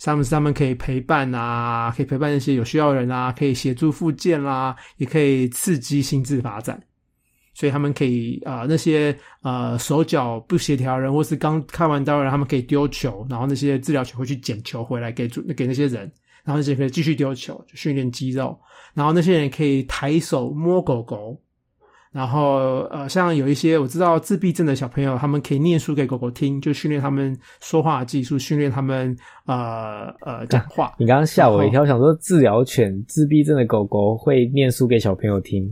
[0.01, 6.81] 他们是他们可以陪伴啊，可以陪伴那些有需要的人啊，可以协助复健啦，也可以刺激心智发展。
[7.53, 16.09] 所以他们可以啊，那些呃手脚不协调人，或是刚开完刀人，他们可以丢球，然后那些治疗犬会去捡球回来给主给那些人，
[16.49, 18.57] 然后那些可以继续丢球，就训练肌肉。
[18.95, 21.39] 然后那些人可以抬手摸狗狗。
[22.11, 30.91] 然后，呃，像有一些我知道自闭症的小朋友，他们可以念书给狗狗听，就训练他们说话技术，训练他们呃呃讲话。
[30.97, 35.71] 你刚刚吓我一跳，想说治疗犬自闭症的狗狗会念书给小朋友听，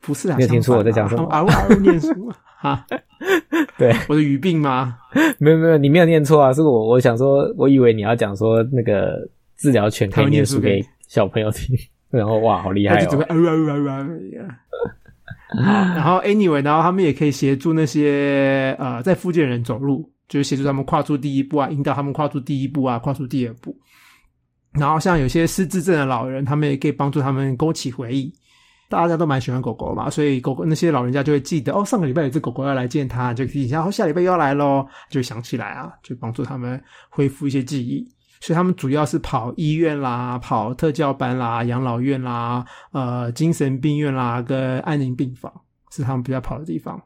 [0.00, 0.36] 不是啊？
[0.36, 1.24] 没有听出我在讲什么？
[1.24, 1.74] 啊啊！
[1.82, 2.86] 念书啊？
[3.76, 4.98] 对，我的语病吗？
[5.40, 6.52] 没有没有，你没有念错啊！
[6.52, 9.28] 是我我想说，我以为你要讲说那个
[9.60, 11.76] 治疗犬可以念书给小朋友听，
[12.10, 13.26] 然后哇，好厉害哦！
[15.62, 23.76] 然后，anyway，然后他们也可以协助那些呃在附近的人走路，就是协助他们跨出第一步啊，引导他们跨出第一步啊，跨出第二步。
[24.72, 28.32] 然后，像有些失智症的老人，他们也可以帮助他们勾起回忆。
[28.88, 38.06] 大家都蛮喜欢狗狗嘛，所以狗狗那些老人家就会记得哦，上个礼拜有只狗狗要来见他，就提醒下，哦，下礼拜又要来喽，就想起来啊，就帮助他们恢复一些记忆。
[38.40, 45.52] 所以他们主要是跑医院啦，跑特教班啦，养老院啦，呃，精神病院啦，跟安宁病房
[45.90, 46.98] 是他们比较跑的地方。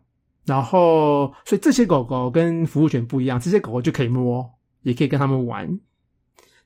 [0.44, 4.48] 然后，所以这些狗狗跟服务犬不一样，这些狗狗就可以摸，
[4.82, 5.68] 也可以跟他们玩。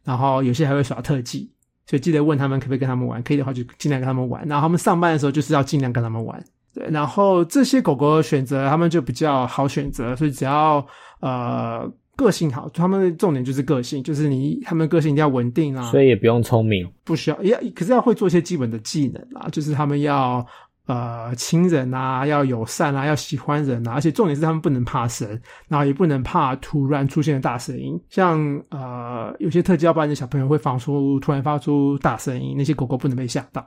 [0.05, 1.51] 然后有些还会耍特技，
[1.87, 4.47] 所以记得问他们可不可以跟他们玩，可以的话就尽量跟他们玩。
[4.47, 6.45] 然后他们上班的时候就是要尽量跟他们玩。
[6.75, 10.87] 对，然后这些狗狗选择他们就比较好选择，所以只要
[11.21, 11.91] 呃。
[12.19, 20.45] 个性好，他们的重点就是个性，就是你他们个性一定要稳定啊，所以也不用聪明，不需要，要可是要会做一些基本的技能啊，就是他们要
[20.87, 25.29] 呃亲人啊，要友善啊，要喜欢人啊，而且重点是他们不能怕生，
[25.69, 33.65] 然后也不能怕突然出现的大声音，像呃有些特教班的小朋友会发出突然发出大声音，那些狗狗不能被吓到，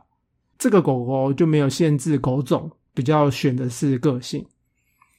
[0.58, 4.46] 这个狗狗就没有限制狗种，比较选的是个性。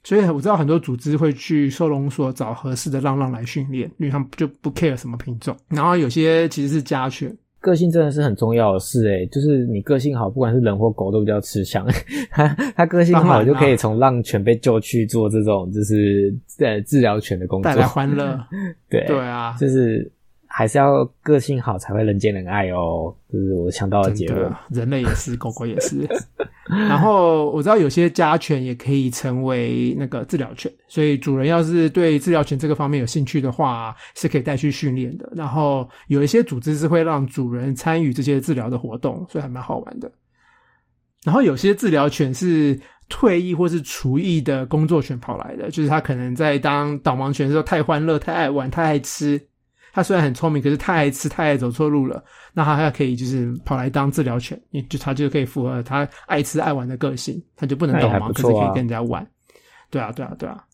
[0.04, 5.56] 所以我知道很多组织会去收容所找合适的浪浪来训练，因为他们就不 care 什么品种。
[5.68, 11.86] 然后有些其实是家犬，个性真的是很重要的事诶，就是你个性好，不管是人或狗都比较吃香。
[12.30, 18.38] 他他个性好，就可以从浪犬被救去做这种就是在治疗犬的工作，带来欢乐。
[18.90, 20.10] 对对啊，就是。
[20.54, 24.52] 还是要个性好才会人见人爱哦，这是我想到的结论。
[24.68, 26.06] 人类也是，狗狗也是。
[26.68, 35.32] 然后我知道有些家犬也可以成为那个治疗犬，所以主人要是对治疗犬这个方面有兴趣的话，是可以带去训练的。
[35.34, 40.12] 然后有一些组织是会让主人参与这些治疗的活动，所以还蛮好玩的。
[41.24, 49.40] 然后有些治疗犬是退役或是厨役的工作犬跑来的，就是他可能在当导盲犬的时候太欢乐、太爱玩、太爱吃。
[49.92, 52.24] 它虽然很聪明，可是太爱吃、太爱走错路了，
[52.55, 59.26] 那它还可以就是跑来当治疗犬，就它就可以符合它爱吃爱玩的个性，它就不能导盲，可是可以跟人家玩。
[59.90, 60.64] 对啊，对啊，对啊。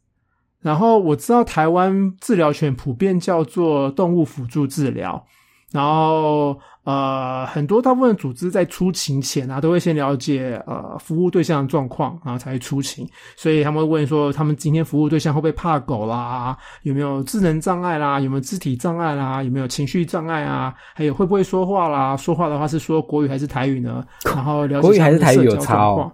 [0.60, 5.24] 然后我知道台湾治疗犬普遍叫做动物辅助治疗，
[5.70, 13.06] 然后呃很多大部分组织在出勤前啊，都会先了解呃服务对象的状况，然后才会出勤。
[13.36, 16.56] 所以他们会问说，他们今天服务对象会不会怕狗啦？
[16.84, 18.18] 有没有智能障碍啦？
[18.18, 19.42] 有没有肢体障碍啦？
[19.42, 20.74] 有没有情绪障碍啊？
[20.94, 22.16] 还有会不会说话啦？
[22.16, 24.02] 说话的话是说国语还是台语呢？
[24.24, 26.10] 然后了解国语还是台语有差哦。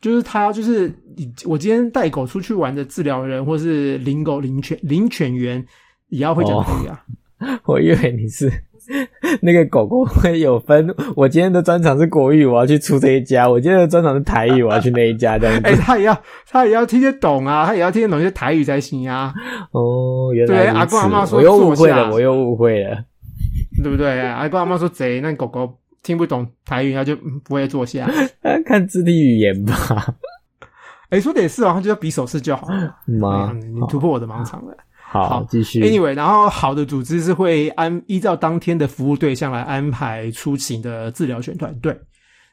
[0.00, 1.32] 就是他，就是你。
[1.46, 5.64] 我今天带狗出去玩的治疗人，或是领狗、领犬、领犬员，
[6.08, 7.02] 也要会讲台语啊。
[7.64, 8.50] 我以为你是
[9.42, 10.94] 那个狗狗会有分。
[11.16, 15.38] 我今天的专场是国语，我要去出这一家；我今天的专场是台语，我要去那一家。
[15.38, 19.32] 这样子， 哎，他也要，他也要听得懂啊，他也要听得懂一些台语才行啊。
[19.72, 23.04] 哦，原来阿公阿妈说，我又误会了，我又误会了，
[23.82, 24.20] 对不对？
[24.20, 25.78] 阿公阿妈说贼，那狗狗。
[26.04, 28.06] 听不懂台语，他就不会坐下。
[28.66, 29.72] 看肢体语言吧。
[31.08, 32.94] 哎，说的也是哦，他就要比手势就好了。
[33.06, 34.76] 妈，你突破我的盲场了。
[35.22, 35.80] 好，继续。
[35.80, 41.96] Anyway，然后好的组织是会安依照当天的服务对象来安排出勤的治疗犬团队。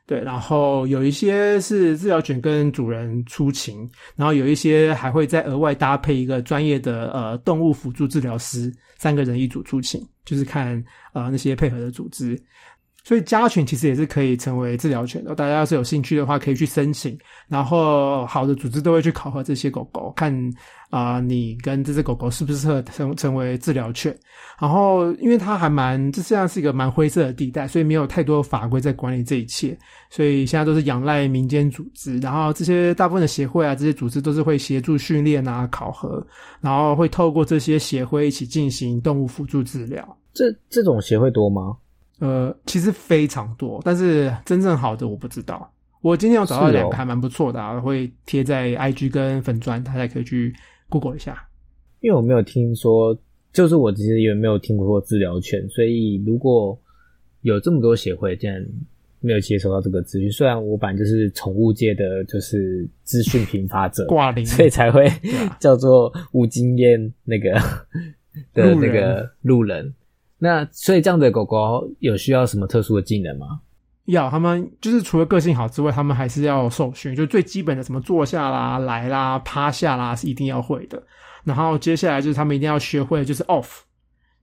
[0.05, 12.37] 对，然后有一些是治疗犬跟主人出勤，然后有一些还会再额外搭配一个专业的呃动物辅助治疗师，三个人一组出勤，就是看呃那些配合的组织。
[13.03, 17.17] 所以家犬其实也是可以成为治疗犬的，大家要是有兴趣的话，可以去申请。
[17.47, 20.31] 然后好的组织都会去考核这些狗狗，看
[20.91, 24.15] 啊你跟这只狗狗适不适合成成为治疗犬。
[24.59, 29.75] 然后因为它还蛮，这实际上是一个蛮灰色的地带，所以没有太多法规在管理这一切。
[30.11, 36.23] 所以现在都是仰赖民间组织，然后这些大部分的协会啊，这些组织都是会协助训练啊、考核，
[36.59, 40.17] 然后会透过这些协会一起进行动物辅助治疗。
[40.33, 41.75] 这这种协会多吗？
[42.19, 45.67] 呃，其实非常多，但是真正好的我不知道。
[46.01, 50.53] 我今天有找到两个还蛮不错的，啊，会贴在 IG 跟粉砖，大家可以去
[50.91, 51.47] Google 一下。
[52.01, 53.17] 因为我没有听说，
[53.53, 56.77] 就是我其实也没有听过治疗犬，所以如果
[57.41, 58.63] 有这么多协会，竟然
[59.19, 60.31] 没有接收到这个资讯。
[60.31, 65.07] 虽然我本来就是宠物界的就是资讯频发者，挂零，所以才会
[65.59, 67.51] 叫做无经验那个
[68.53, 69.93] 的那个路人。
[70.39, 73.61] 那所以这样的狗狗有需要什么特殊的技能吗？
[74.05, 81.01] 要，他们就是除了个性好之外，他们还是要受训，就最基本的什么坐下啦、来啦、趴下啦是一定要会的。
[81.43, 83.67] 然后接下来就是他们一定要学会就是 off，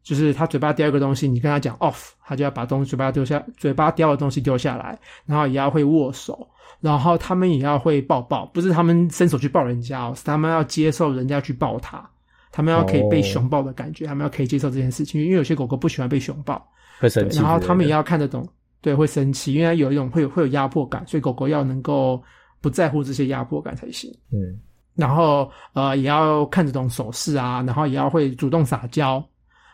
[0.03, 4.99] 就是他嘴巴叼一个东西，你跟他讲 off，他就要把东西嘴巴丢下，嘴巴叼的东西丢下来。
[5.27, 6.49] 然后也要会握手，
[6.81, 12.09] 然后他们也要会抱抱，不是他们伸手去抱人家哦，是他们要接受人家去抱他。
[12.51, 16.66] 他们要可以被熊抱的感觉，他们要可以接受这件事情，因为有些狗狗不喜欢被熊抱，
[16.99, 17.38] 会生气。
[17.38, 18.44] 然后他们也要看得懂，
[18.80, 22.22] 对，会生气，因为有一种会有会有压迫感，所以狗狗要能够
[22.60, 24.10] 不在乎这些压迫感才行。
[24.32, 24.58] 嗯，
[24.94, 29.22] 然后呃也要看得懂手势啊，然后也要会主动撒娇，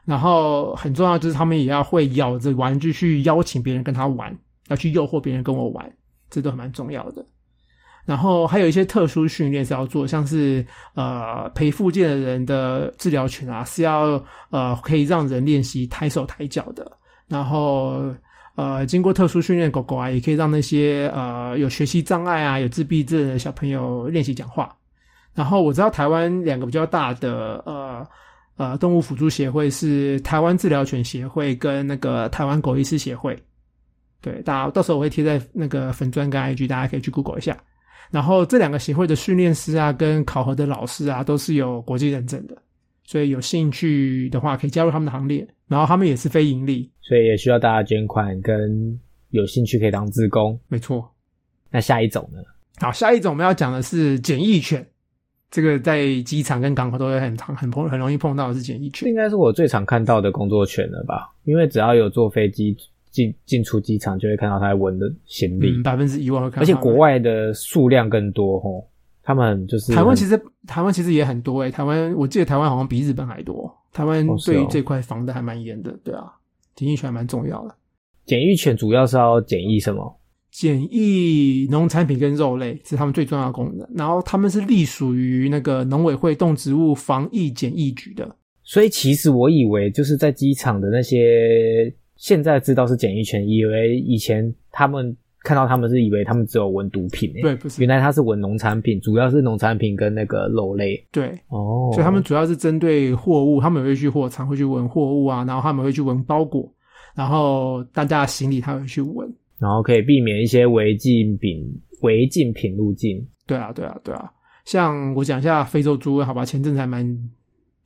[0.05, 4.37] 然后很重要就是他们也要会咬着玩具去邀请别人跟他玩，
[4.69, 5.93] 要去诱惑别人跟我玩，
[6.31, 7.25] 这都蛮重要的。
[8.07, 16.91] 然后还有一些特殊训练是要做，像是呃陪附件的人的治疗犬啊，是要呃可以让人练习抬手抬脚的。
[17.27, 18.15] 然后
[18.55, 24.75] 呃经过特殊训练狗狗啊，也可以让那些呃有学习障碍啊、有自闭症的小朋友练习讲话。
[25.35, 28.07] 然后我知道台湾两个比较大的呃
[28.57, 33.37] 呃动物辅助协会是台湾治疗犬协会跟那个台湾狗医师协会。
[34.21, 37.57] 对，大家到时候我会贴在那个粉砖跟 IG，大家可以去 Google 一下。
[38.11, 42.57] 然后这两个协会的训练师啊，跟考核的老师啊，都是有国际认证的，
[43.05, 45.47] 所以有兴趣的话可以加入他们的行列。
[45.67, 48.99] 然后他们也是非盈利，所以也需要大家捐款，跟
[49.31, 50.59] 有兴趣可以当志工。
[50.69, 51.11] 没错。
[51.71, 52.39] 那下一种呢？
[52.77, 54.87] 好，下一种我们要讲的是检疫犬，
[55.51, 61.35] 这个在机场跟港口都会很常、很碰、很容易碰到的是检疫犬，应该是我最常看到的工作犬了吧？
[61.45, 62.77] 因为只要有坐飞机。
[63.15, 68.85] 进进出机场就会看到它闻的行李，百分之一万会看，而且国外的数量更多吼。
[69.25, 71.71] 他们就是台湾，其实台湾其实也很多诶。
[71.71, 73.75] 台湾我记得台湾好像比日本还多。
[73.93, 76.25] 台湾对于这块防的还蛮严的，对啊，
[76.77, 77.75] 检疫犬蛮重要的。
[78.27, 80.21] 检疫犬主要是要检疫什么？
[80.51, 83.89] 检疫农产品跟肉类是他们最重要的功能。
[83.95, 88.37] 然后他们是隶属于那个农委会动植物防疫检疫局的。
[88.63, 91.93] 所以其实我以为就是在机场的那些。
[92.17, 100.97] 现在知道是检疫犬，以为以前他们看到他们是以为他们只有闻毒品、欸，对，不是原来他是闻农产品，主要是农产品跟那个肉类。
[101.13, 106.69] 对，哦，所以他们主要是针对货物，他们也会去货场会去闻货物啊，然后他们会去闻包裹，
[107.15, 109.33] 然后大家的行李他会去闻。
[109.61, 111.63] 然后可以避免一些违禁品、
[112.03, 113.25] 违禁品入境。
[113.47, 114.31] 对啊，对啊，对啊。
[114.65, 117.07] 像我讲一下非洲猪瘟，好吧，前阵子还蛮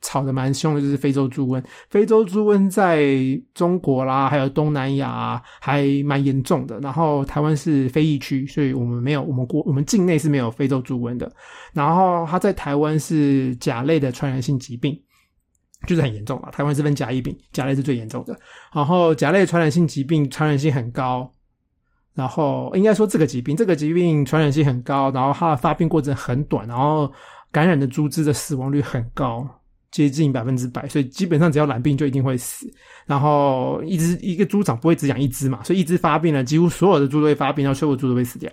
[0.01, 1.63] 吵得蛮凶的，就是非洲猪瘟。
[1.89, 3.07] 非洲猪瘟在
[3.53, 6.79] 中国啦，还有东南亚、还蛮严重的。
[6.79, 11.31] 然后台湾是非疫区，所以我们没有，我们国我们境内是没有非洲猪瘟的。
[11.73, 14.99] 然后它在台湾是甲类的传染性疾病。
[15.87, 18.37] 就是很严重了，台湾是分甲乙丙，甲类是最严重的。
[18.73, 21.33] 然后甲类传染性疾病传染性很高，
[22.13, 27.09] 然后应该说这个疾病，这个疾病传染性很高，然后它的发病过程很短，然后
[27.49, 29.47] 感染的猪只的死亡率很高，
[29.91, 32.65] 接近百分之百，所以基本上只要染病就一定会死。
[33.05, 38.51] 然后一只一个猪场不会只养一只嘛，所以一只发病了，几乎所有的猪都会发病，然后所有的猪都会死掉。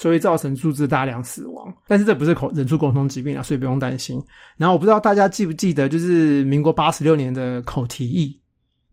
[0.00, 4.22] 所以造成猪只大量死亡，但是这不是口人畜共同疾病啊，所以不用担心。
[4.56, 8.40] 然后我不知道大家记不记得，就是民国八十六年的口蹄疫，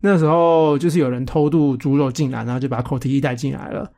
[0.00, 3.88] 那时候就是有人偷渡猪肉进来，然后就把口蹄疫带进来了，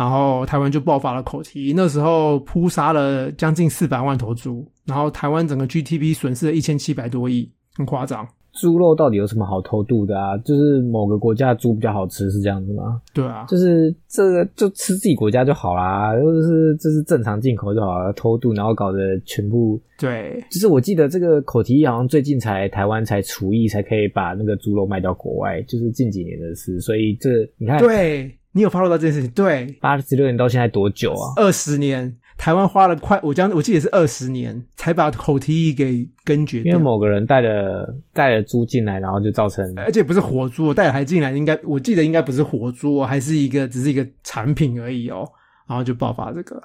[0.00, 8.26] 然后台湾就爆发了口蹄疫，那时候扑杀了将近四百万头猪，然后台湾整个 GTP 损失了一千七百多亿，很夸张。
[8.54, 10.38] 猪肉到底有什么好偷渡的啊？
[10.38, 12.98] 就是某个国家的猪比较好吃，是这样子吗？
[13.12, 26.80] 对啊，就是这个就吃自己国家就好啦，就是这是正常进口就好了，偷渡然后搞得全部对，就是我记得这个口蹄疫好像最近才台湾才厨艺，才可以把那个猪肉卖到国外，就是近几年的事。
[26.80, 29.30] 所以这你看，对你有 follow 到这件事情？
[29.32, 31.32] 对，八十六年到现在多久啊？
[31.36, 32.16] 二十年。
[32.36, 36.72] 台湾花了快，我将我记得是二十年才把口蹄疫给根绝掉。
[36.72, 45.28] 因为某个人带了带了猪进来，然后就造成，而且不是活猪，带了还进来，应该我记得应该不是活猪，还是一个只是一个产品而已哦，
[45.68, 46.58] 然后就爆发这个。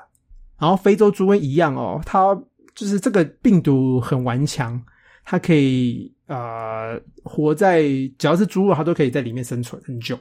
[0.57, 2.33] 然后非洲猪瘟一样哦，它
[2.73, 4.81] 就是这个病毒很顽强，
[5.25, 7.81] 它可以呃活在
[8.17, 10.17] 只要是猪肉，它都可以在里面生存很久。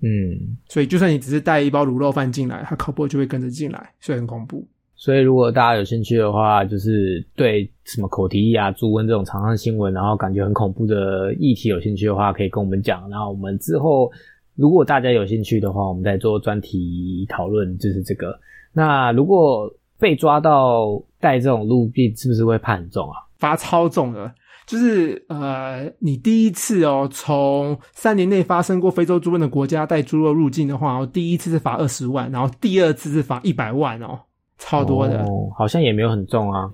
[0.00, 4.66] 嗯，所以就算你只是带一包卤肉饭进来，它口播就会跟着进来，所以很恐怖。
[4.98, 13.08] 所以，如果大家有兴趣的话，就是对什么口蹄疫啊、猪瘟这种常上新闻，然后感觉很恐怖的议题有兴趣的话，可以跟我们讲。
[13.10, 14.10] 然后我们之后，
[14.54, 18.38] 如果大家有兴趣的话，我们再做专题讨论，就是这个。
[18.72, 23.16] 那如果被抓到带这种入境，是不是会判很重啊？
[23.38, 24.32] 罚超重的，
[24.66, 34.18] 就是呃，你第一次哦，从三年内发生过非洲猪瘟的国家带猪肉入境的话，第一次是罚二十万，然后第二次是罚一百万哦。
[34.58, 35.22] 超多的，
[35.56, 36.70] 好像也没有很重啊，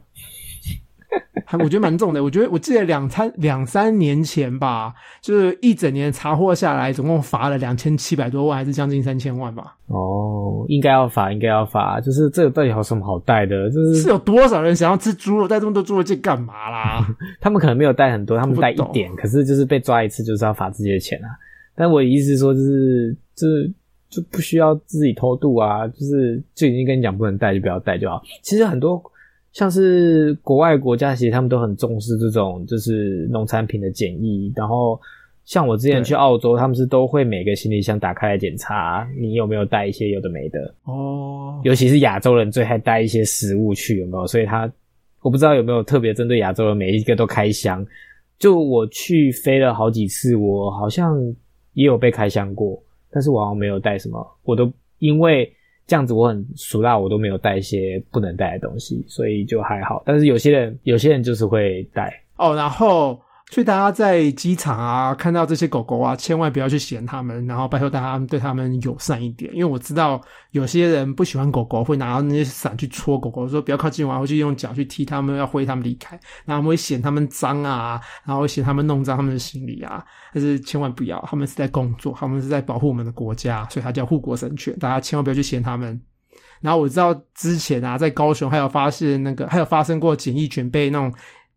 [1.45, 2.23] 还我觉得蛮重的。
[2.23, 9.77] 我觉得我记得两三两三年前吧，就是一整年查获下来，总共罚了两千七百多万，还是将近三千万吧。
[9.89, 12.01] 哦，应该要罚，应该要罚。
[12.01, 13.69] 就是这个到底有什么好带的？
[13.71, 17.07] 就是是有多少人想要吃猪肉，带这么多猪肉去干嘛啦？
[17.41, 21.29] 他们可能没有带很多，他们带一点，可是就是被抓一次就是要罚自己的钱啊。
[21.75, 23.73] 但我的意思是说，就是就是。
[24.13, 28.21] 就不需要自己偷渡啊，就是就已经跟你讲不能带就不要带就好。
[28.43, 29.03] 其实很多
[29.53, 34.53] 像是国外国家，其实他们都很重视这种就是农产品的检疫。
[34.57, 34.99] 然后
[35.45, 41.61] 像我之前去澳洲，他们是都会每个行李箱打开来检查你有没有带一些有的没的哦。
[41.65, 44.27] 尤其是亚洲人最爱带一些食物去，有没有？
[44.27, 44.71] 所以他
[45.21, 47.85] 我不知道有没有特别针对亚洲人，每一个都开箱。
[48.39, 51.17] 就我去飞了好几次，我好像
[51.75, 52.83] 也有被开箱过。
[53.11, 55.53] 但是我好像没有带什么，我都因为
[55.93, 60.03] 这样子我很熟辣，我都没有带一些不能带的东西，所以就还好。
[60.07, 63.21] 但是有些人，有些人就是会带哦，然后。
[63.53, 69.53] 所以大家在机场啊看到这些狗狗啊，千万不要去嫌它们，然后拜托大家对它们友善一点。
[69.53, 70.19] 因为我知道
[70.53, 76.19] 有些人不喜欢狗狗，会拿到那些伞去戳狗狗，说不要靠近我，会去用脚去踢它们，要挥它们离开。
[76.47, 80.03] 然后会嫌它们脏啊，然后嫌它们弄脏他们的行李啊。
[80.33, 84.75] 但是千万不要，他们是在工作，他们是在保护我们的国家，所以它叫护国神犬。
[84.79, 86.01] 大家千万不要去嫌它们。
[86.63, 91.13] 然后我知道之前啊，在高雄还有发现那个，还有发生过检疫犬被那种。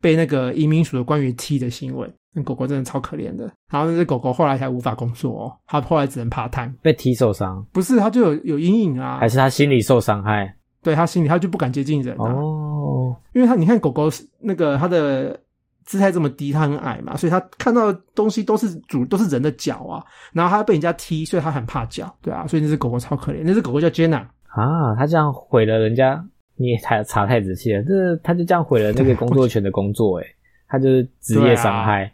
[0.05, 3.51] 被那个移民署的官员踢的新闻，那狗狗真的超可怜的。
[3.71, 6.71] 然后那只狗狗后来才无法工作哦，它后来只能爬滩。
[6.83, 7.65] 被踢受伤？
[7.73, 9.17] 不是，它就有有阴影啊。
[9.19, 10.55] 还是它心理受伤害？
[10.83, 13.15] 对，它心理，它就不敢接近人哦。
[13.33, 14.07] 因为它，你看狗狗
[14.39, 15.39] 那个它的
[15.85, 20.05] 姿态这么低，它很矮嘛，所以它看到的东西都是主都是人的脚啊。
[20.33, 22.15] 然后它被人家踢，所以它很怕脚。
[22.21, 23.41] 对啊，所以那只狗狗超可怜。
[23.43, 26.23] 那只狗狗叫 Jenna 啊，它这样毁了人家。
[26.55, 30.27] 你也查查太仔细了，这他就这样毁了那个工作权的工作，诶
[30.67, 32.11] 他就是职业伤害，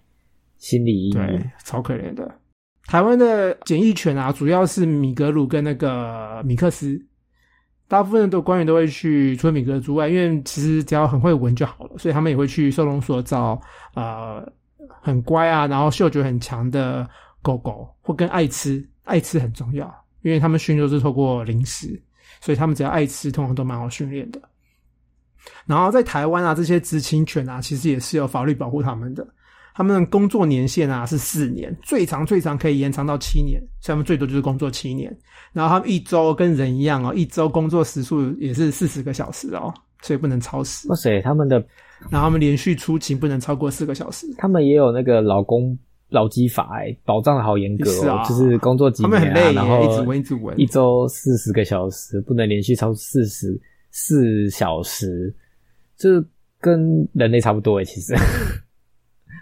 [0.57, 2.29] 心理阴影，超可怜的。
[2.87, 6.99] 台湾的检疫犬啊，主要是米格鲁跟那个米克斯，
[7.87, 13.61] 大部分的官员都会去，除了米格之外，因为其实只要很会闻就好了，所以他们也会去收容所找
[13.95, 14.45] 呃
[15.01, 17.07] 很乖啊，然后嗅觉很强的
[17.41, 19.89] 狗狗，或跟爱吃，爱吃很重要，
[20.23, 22.01] 因为他们训都是透过零食，
[22.41, 24.41] 所以他们只要爱吃，通常都蛮好训练的。
[25.65, 29.25] 然后在台湾啊，这些知情犬啊，其实也是有法律保护他们的。
[29.73, 35.17] 他们的工作年限啊是四年，最长最长可以延长到七年，他们最多就是工作七年。
[35.53, 40.89] 然后他们一周跟人一样哦，一周工作时数也是四十个小时哦，所以不能超时。
[40.89, 41.57] 哇塞，他们的，
[42.09, 44.27] 然后他们连续出勤不能超过四个小时。
[44.37, 45.77] 他们也有那个劳工
[46.11, 53.59] 劳基法哎，保障的好严格哦，就是工作几年啊，然后一直闻一直闻，一周四十个小时不能连续超四十
[53.89, 55.35] 四小时，
[55.97, 56.23] 这
[56.59, 58.13] 跟人类差不多哎，其实。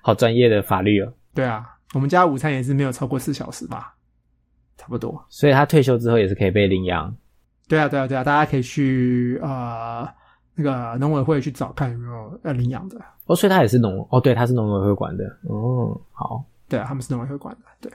[0.02, 1.12] 好专业的法律哦。
[1.34, 3.94] 对啊，我们家午餐也是没有超过四小时吧，
[4.78, 5.22] 差不多。
[5.28, 7.14] 所以他退休之后也是可以被领养。
[7.68, 10.08] 对啊，对啊，对啊，大家可以去呃
[10.56, 12.98] 那个农委会去找看有没有要领养的。
[13.26, 15.26] 哦，所以他也是农哦，对，他是农委会管的。
[15.44, 17.62] 哦，好，对啊，他们是农委会管的。
[17.82, 17.92] 对。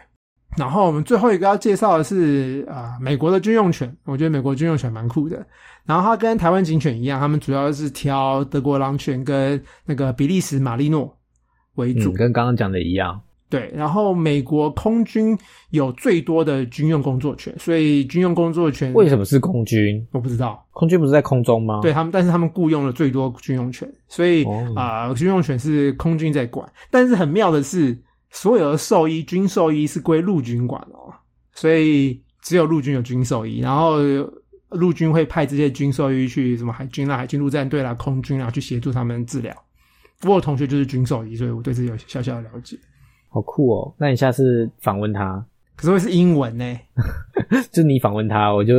[0.57, 3.97] 然后我们最后一个要介绍的是啊，美国的军用犬。
[4.05, 5.45] 我觉得美国军用犬蛮酷的。
[5.85, 11.16] 然后它跟台湾警犬一样，他们主要是挑德国狼犬跟那个比利时马利诺。
[11.75, 13.20] 为主，跟刚刚讲的一样。
[13.51, 15.37] 对，然后美国空军
[15.70, 20.07] 有最多的军用工作犬，所以军用工作犬为什么是空军？
[20.12, 21.81] 我不知道，空军不是在空中吗？
[21.83, 24.45] 对他们，但是他们雇佣了最多军用犬，所以
[24.77, 26.68] 啊，军用犬是空军在管。
[26.91, 27.97] 但是很妙的是，
[28.35, 31.14] 所有的兽医军兽医是归陆军管哦，
[31.53, 33.99] 所以只有陆军有军兽医，然后
[34.70, 39.55] 陆军会派这些军兽医去什么海军啦、海军陆战队啦、空军啦去协助他们治疗。
[40.24, 42.76] 我同学就是军兽医，所以我对这有小小的了解。
[43.28, 43.95] 好酷哦！
[43.99, 45.45] 那你下次访问他，
[45.76, 46.64] 可是会是英文呢？
[47.70, 48.74] 就你访问他，我就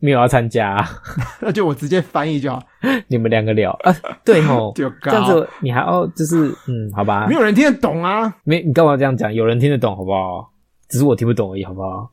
[0.00, 0.76] 没有要参加，
[1.40, 2.62] 那就我直接翻译就好。
[3.08, 3.94] 你们两个聊啊？
[4.24, 7.26] 对吼， 这样子你还要就是嗯，好吧？
[7.28, 8.36] 没有人听得懂啊？
[8.44, 9.32] 没，你干嘛这样讲？
[9.32, 10.50] 有人听得懂好不好？
[10.88, 12.10] 只是我听不懂而已，好不好？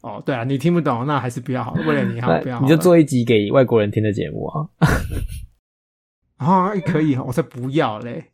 [0.00, 1.72] 哦，对啊，你听不懂，那还是不要好。
[1.86, 2.60] 为了你好，不要。
[2.60, 4.68] 你就做一集给外国人听的节目啊。
[6.36, 8.24] 啊，可以，我才不要嘞！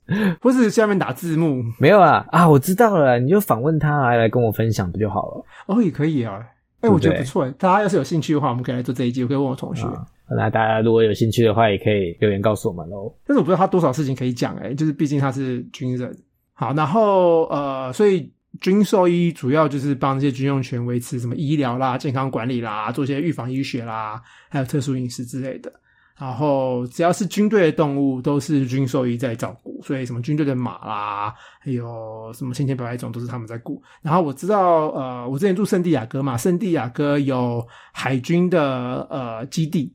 [0.43, 5.45] 或是下面打字幕，没有啊啊，我知道了，你就访问他来来跟我分享不就好了？
[5.69, 6.39] 哦，也可以啊，
[6.85, 7.49] 哎，我觉得不错。
[7.53, 9.87] 大家要是有兴趣的话，我们可以来做这一集，我可以问我同学。
[10.29, 13.15] 那大家如果有兴趣的话，也可以留言告诉我们喽。
[13.27, 16.17] 但是我不知道他多少事情可以讲，哎，就是毕竟他是军人。
[16.53, 25.73] 好，然后呃，所以军兽医主要就是帮这些军用犬维持什么医疗啦、健康管理啦，做些预防医学啦，还有特殊饮食之类的。
[26.19, 33.83] 然后只要是军队的动物，都是军兽医在照顾，所以什么军队的马啦，还有什么千千百百种，都是他们在顾。
[34.01, 39.93] 然后我知道，呃，我之前住圣地亚哥嘛，圣地亚哥有海军的呃基地，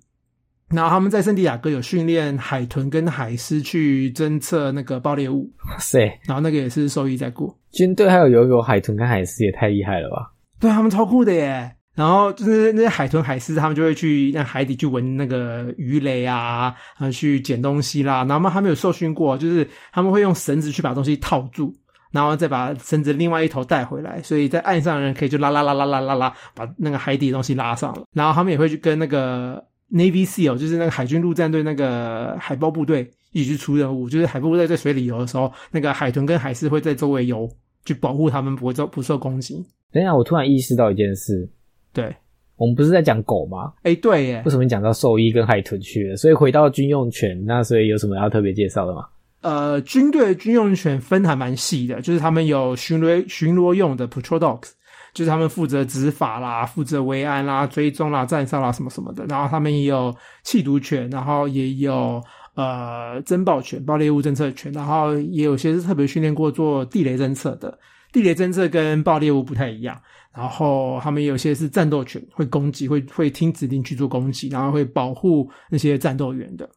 [0.70, 5.50] 然后他们在圣地亚哥有训练海豚跟海狮去侦测那个爆裂物。
[5.70, 6.00] 哇塞！
[6.28, 7.56] 然后那个也是兽医在顾。
[7.72, 10.34] 军队还有游泳海豚跟海狮，也太厉害了吧？
[10.60, 11.76] 对他们超酷的耶。
[12.00, 18.24] 然后就是那些海豚、海狮，他们就会去那海底去闻那个鱼雷啊，然后去捡东西啦。
[18.24, 21.74] 然后他们有受训过，就是他们会用绳子去把东西套住，
[22.14, 24.22] 然后再把绳子另外一头带回来。
[24.24, 28.04] 所以在岸上的人可以就拉拉拉拉拉拉拉，把那个海底的东西拉上了。
[28.14, 34.10] 然后他们也会去跟那个 Navy SEAL，就是那个海军陆战队那个海豹部队一起去出任务。
[34.10, 37.46] 就是海豹部队在水里游的时候，那个海豚跟海狮会在周围游，
[37.84, 39.56] 去保护他们不会受不受攻击。
[39.92, 41.52] 等一下，我突然意识到一件事。
[42.02, 42.16] 对，
[42.56, 43.74] 我们不是在讲狗吗？
[43.84, 46.16] 哎，对耶，为什么你讲到兽医跟海豚去了？
[46.16, 49.06] 所以回到军用犬，那所以有什么要特别介绍的吗？
[49.42, 54.72] 呃，军队军用犬分还蛮细的，就是他们有巡逻巡逻用的 patrol dogs，
[55.14, 59.26] 就是他们负责执法啦、负责维安啦、追踪啦、站哨啦什么什么的。
[59.28, 62.22] 然后他们也有缉毒犬，然后也有
[62.56, 67.80] 呃侦爆犬、爆猎物侦测犬，然后也有些是特别训练过做地雷侦测的。
[68.12, 69.98] 地雷侦测跟爆猎物不太一样。
[70.34, 76.70] 然后他们有些是战斗犬，会攻击，会会听指令去做攻击，然后会保护那些战斗员的。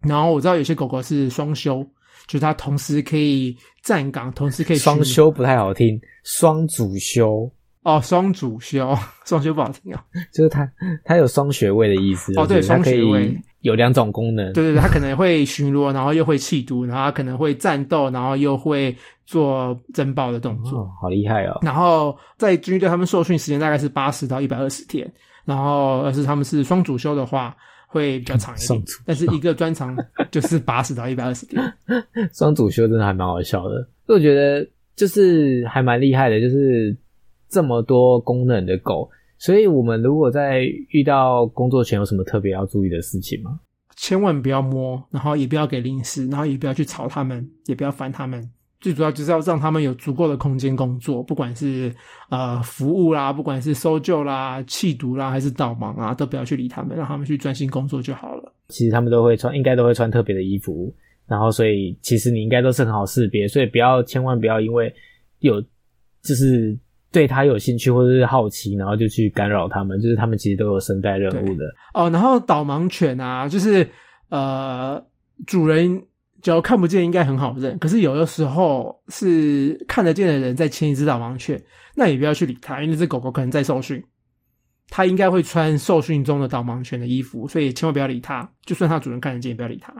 [0.00, 1.82] 然后我知道有些狗狗是双休，
[2.26, 7.48] 就是它同时可以站岗，同时可以双休不太好听，双主修
[7.82, 10.04] 哦，双主修，双休不好听啊，
[10.34, 10.68] 就是它
[11.04, 13.40] 它有双学位的意思哦，对，双学位。
[13.62, 18.94] 有两种功能，对对对， 它可能会巡逻，然后又会气毒，然后可能会战斗，然后又会
[19.24, 21.58] 做侦爆的动作，好厉害哦！
[21.62, 25.10] 然后在军队，他们受训时间大概是八十到一百二十天，
[25.44, 27.56] 然后而是他们是双主修的话，
[27.86, 29.96] 会比较长一点，但是一个专长
[30.30, 31.62] 就是八十到一百二十天。
[32.32, 36.96] 双主修真的还蛮好笑的，我觉得就是还蛮厉害的，就是。
[37.52, 39.10] 这么多功能的狗，
[39.44, 43.58] 所以我们如果在遇到工作前有什么特别要注意的事情吗？
[43.96, 48.48] 千万不要摸，然后也不要给零食，然后也不要去吵他们，也不要烦他们。
[48.80, 51.92] 最主要就是要让他们有足够的空间工作，不管是
[52.30, 58.54] 呃服务啦，不管是搜救啦、弃毒啦，还是导盲啊，都不要去理他们，让他们去专心工作就好了。
[58.68, 60.94] 其实他们都会穿，应该都会穿特别的衣服，
[61.26, 64.94] 然后所以其实你应该都是很好识别，所以不要千万不要因为
[65.40, 65.60] 有
[66.22, 66.78] 就是
[67.12, 71.64] 对他有兴趣或者是好奇，然后就去干扰他们，就是他们其实都有声带任务的。
[71.94, 73.88] 哦，然后导盲犬啊，就是
[74.30, 75.04] 呃
[75.46, 76.02] 主人。
[76.40, 77.78] 只要看不见，应该很好认。
[77.78, 81.62] 可是有的时候是看得见的人在牵一只导盲犬，
[81.94, 84.02] 那也不要去理它，因为这只狗狗可能在受训，
[84.88, 88.50] 它应该会穿受训中的导盲犬的衣服，所以千万不要理它。
[88.66, 89.94] 就算它主人看得见，也不要理它。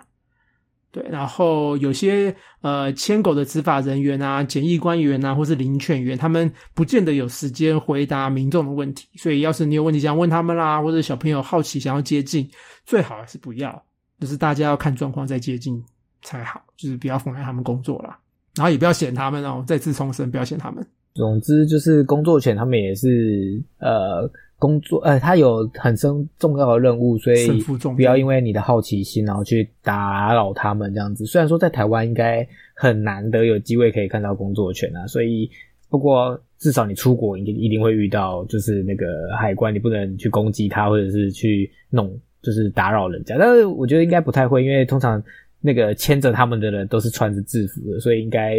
[0.92, 12.48] 对，然后有些呃牵狗的执法人员啊、检疫官员啊，或是领犬员，他们不见得有时间回答民众的问题，所以要是你有问题想问他们啦，或者小朋友好奇想要接近，
[12.84, 13.82] 最好还是不要，
[14.20, 15.82] 就是大家要看状况再接近。
[16.24, 18.16] 才好，就是不要妨碍他们工作啦，
[18.54, 19.64] 然后也不要嫌他们哦。
[19.66, 20.86] 再次重申，不要嫌他们。
[21.16, 24.30] 总之就是工作前他们也是呃
[24.62, 27.60] 工作，呃他有很深重要的任务，所以
[27.96, 31.26] 不要因为你的好奇心然后去打扰他们这样子。
[31.26, 35.50] 虽然说在台湾应该很难得有机会可以看到工作犬啊，所以
[35.90, 39.06] 不过至少你出国一定一定会遇到，就是那个
[39.36, 43.34] 海关，你不能去攻击他或者是去弄，就是打扰人家。
[43.36, 45.20] 但是我觉得应该不太会，因为通常。
[45.64, 48.56] 那个牵着他们的人都是穿着制服的，所以应该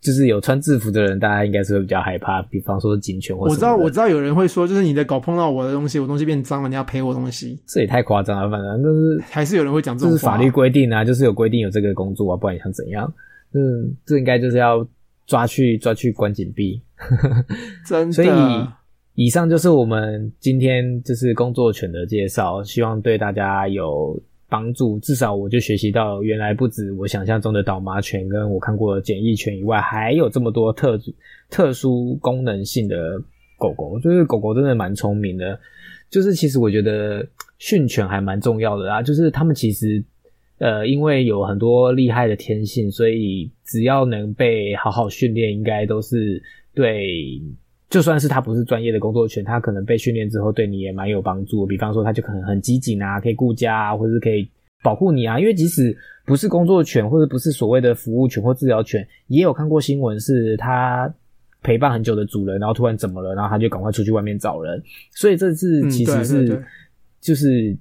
[0.00, 2.40] 就是有穿制服的人，大家应该是会比较害怕。
[2.42, 7.60] 比方说警犬或我知道，我知道有人会说，就是你的狗碰到我的东西，我东西变脏了，你要赔我东西。
[7.66, 10.12] 这也太夸张了，反正就是还是有人会讲这种。
[10.12, 13.12] 这是法律规定啊，就是有规定有这个工作啊，不管你想怎样，
[13.54, 14.86] 嗯，这应该就是要
[15.26, 16.80] 抓去抓去关紧闭。
[17.86, 18.12] 真的。
[18.12, 18.28] 所以
[19.14, 24.20] 以上就是我们今天就是工作犬的介绍，希望对大家有。
[24.48, 30.98] 帮助至少我就学习到，原来不止我想象中的导麻犬跟我看过的简易犬以外，还有这么多特
[31.50, 33.20] 特殊功能性的
[33.58, 33.98] 狗狗。
[34.00, 35.58] 就是狗狗真的蛮聪明的，
[36.10, 37.26] 就是其实我觉得
[37.58, 39.02] 训犬还蛮重要的啊。
[39.02, 40.02] 就是他们其实
[40.58, 46.42] 呃，因为有很多厉害的天性，所以只要能被好好训练，应该都是
[46.74, 47.40] 对。
[47.90, 51.66] 就算是它不是专业的工作犬，它可能被训练之后对你也蛮有帮助。
[51.66, 54.48] 比方说，它就可能很机警啊，可以顾家啊，或者是可以
[54.82, 55.40] 保护你啊。
[55.40, 61.12] 因为即使不是工作犬，或者不是所谓的服务犬或治疗犬，也有看过新闻，是它
[61.62, 64.82] 陪伴很久的主人，然后突然怎么了，然后它就赶快出去外面找人。
[65.12, 66.62] 所以这次其实是
[67.20, 67.76] 就是。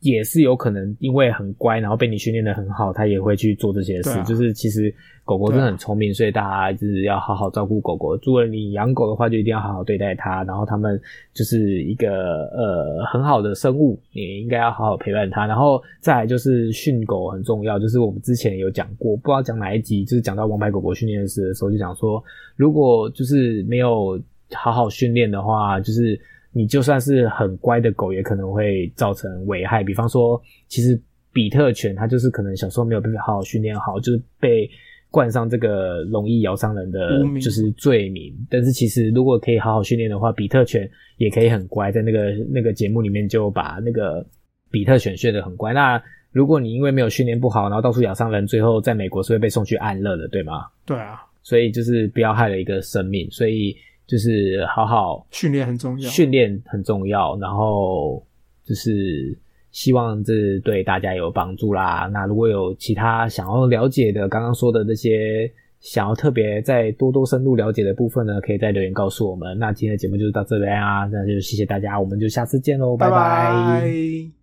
[0.00, 4.22] 也是有可能，因为很乖，然后被你训练的很好，它也会去做这些事。
[4.24, 4.94] 就是其实
[5.24, 8.14] 狗狗真的很聪明，所以大家就是要好好照顾狗狗。
[8.22, 10.44] 如果你养狗的话，就一定要好好对待它。
[10.44, 11.00] 然后它们
[11.32, 15.46] 就是一个呃很好的生物，你应该要好好陪伴它。
[15.46, 22.22] 然后再来就是训狗很重要，就是我们之前有讲过，不知道讲哪一集，就是讲到王牌狗狗训练师的时候，就讲说，
[22.54, 24.20] 如果就是没有
[24.52, 26.20] 好好训练的话，就是。
[26.56, 29.84] 你就算是很乖的狗，也可能会造成危害。
[29.84, 30.98] 比方说，其实
[31.30, 34.66] 比特犬它就是可能小时候没有被好好训练好，就是被
[35.10, 38.34] 冠上这个容易咬伤人的就是罪名。
[38.48, 41.92] 但是其实如果可以好好训练的话，比特犬也可以很乖。
[41.92, 44.26] 在那个那个节目里面就把那个
[44.70, 45.74] 比特犬训得很乖。
[45.74, 46.02] 那
[46.32, 50.64] 如果你因为没有训练不好，然后到处咬伤人，最后在美国是会被送去安乐的，对吗？
[50.86, 53.30] 对啊，所以就是不要害了一个生命。
[53.30, 53.76] 所以。
[54.06, 58.24] 就是好好训练很重要，训练很重要，然后
[58.64, 59.36] 就是
[59.72, 62.08] 希望这对大家有帮助啦。
[62.12, 65.50] 那如果有其他想要了解的，刚刚说的那些
[65.80, 69.58] 想要特别再多多深入了解的部分呢，可以在留言告诉我们。
[69.58, 74.36] 那今天的节目就到这边啊，那就谢谢大家，我们就下次见喽，拜拜。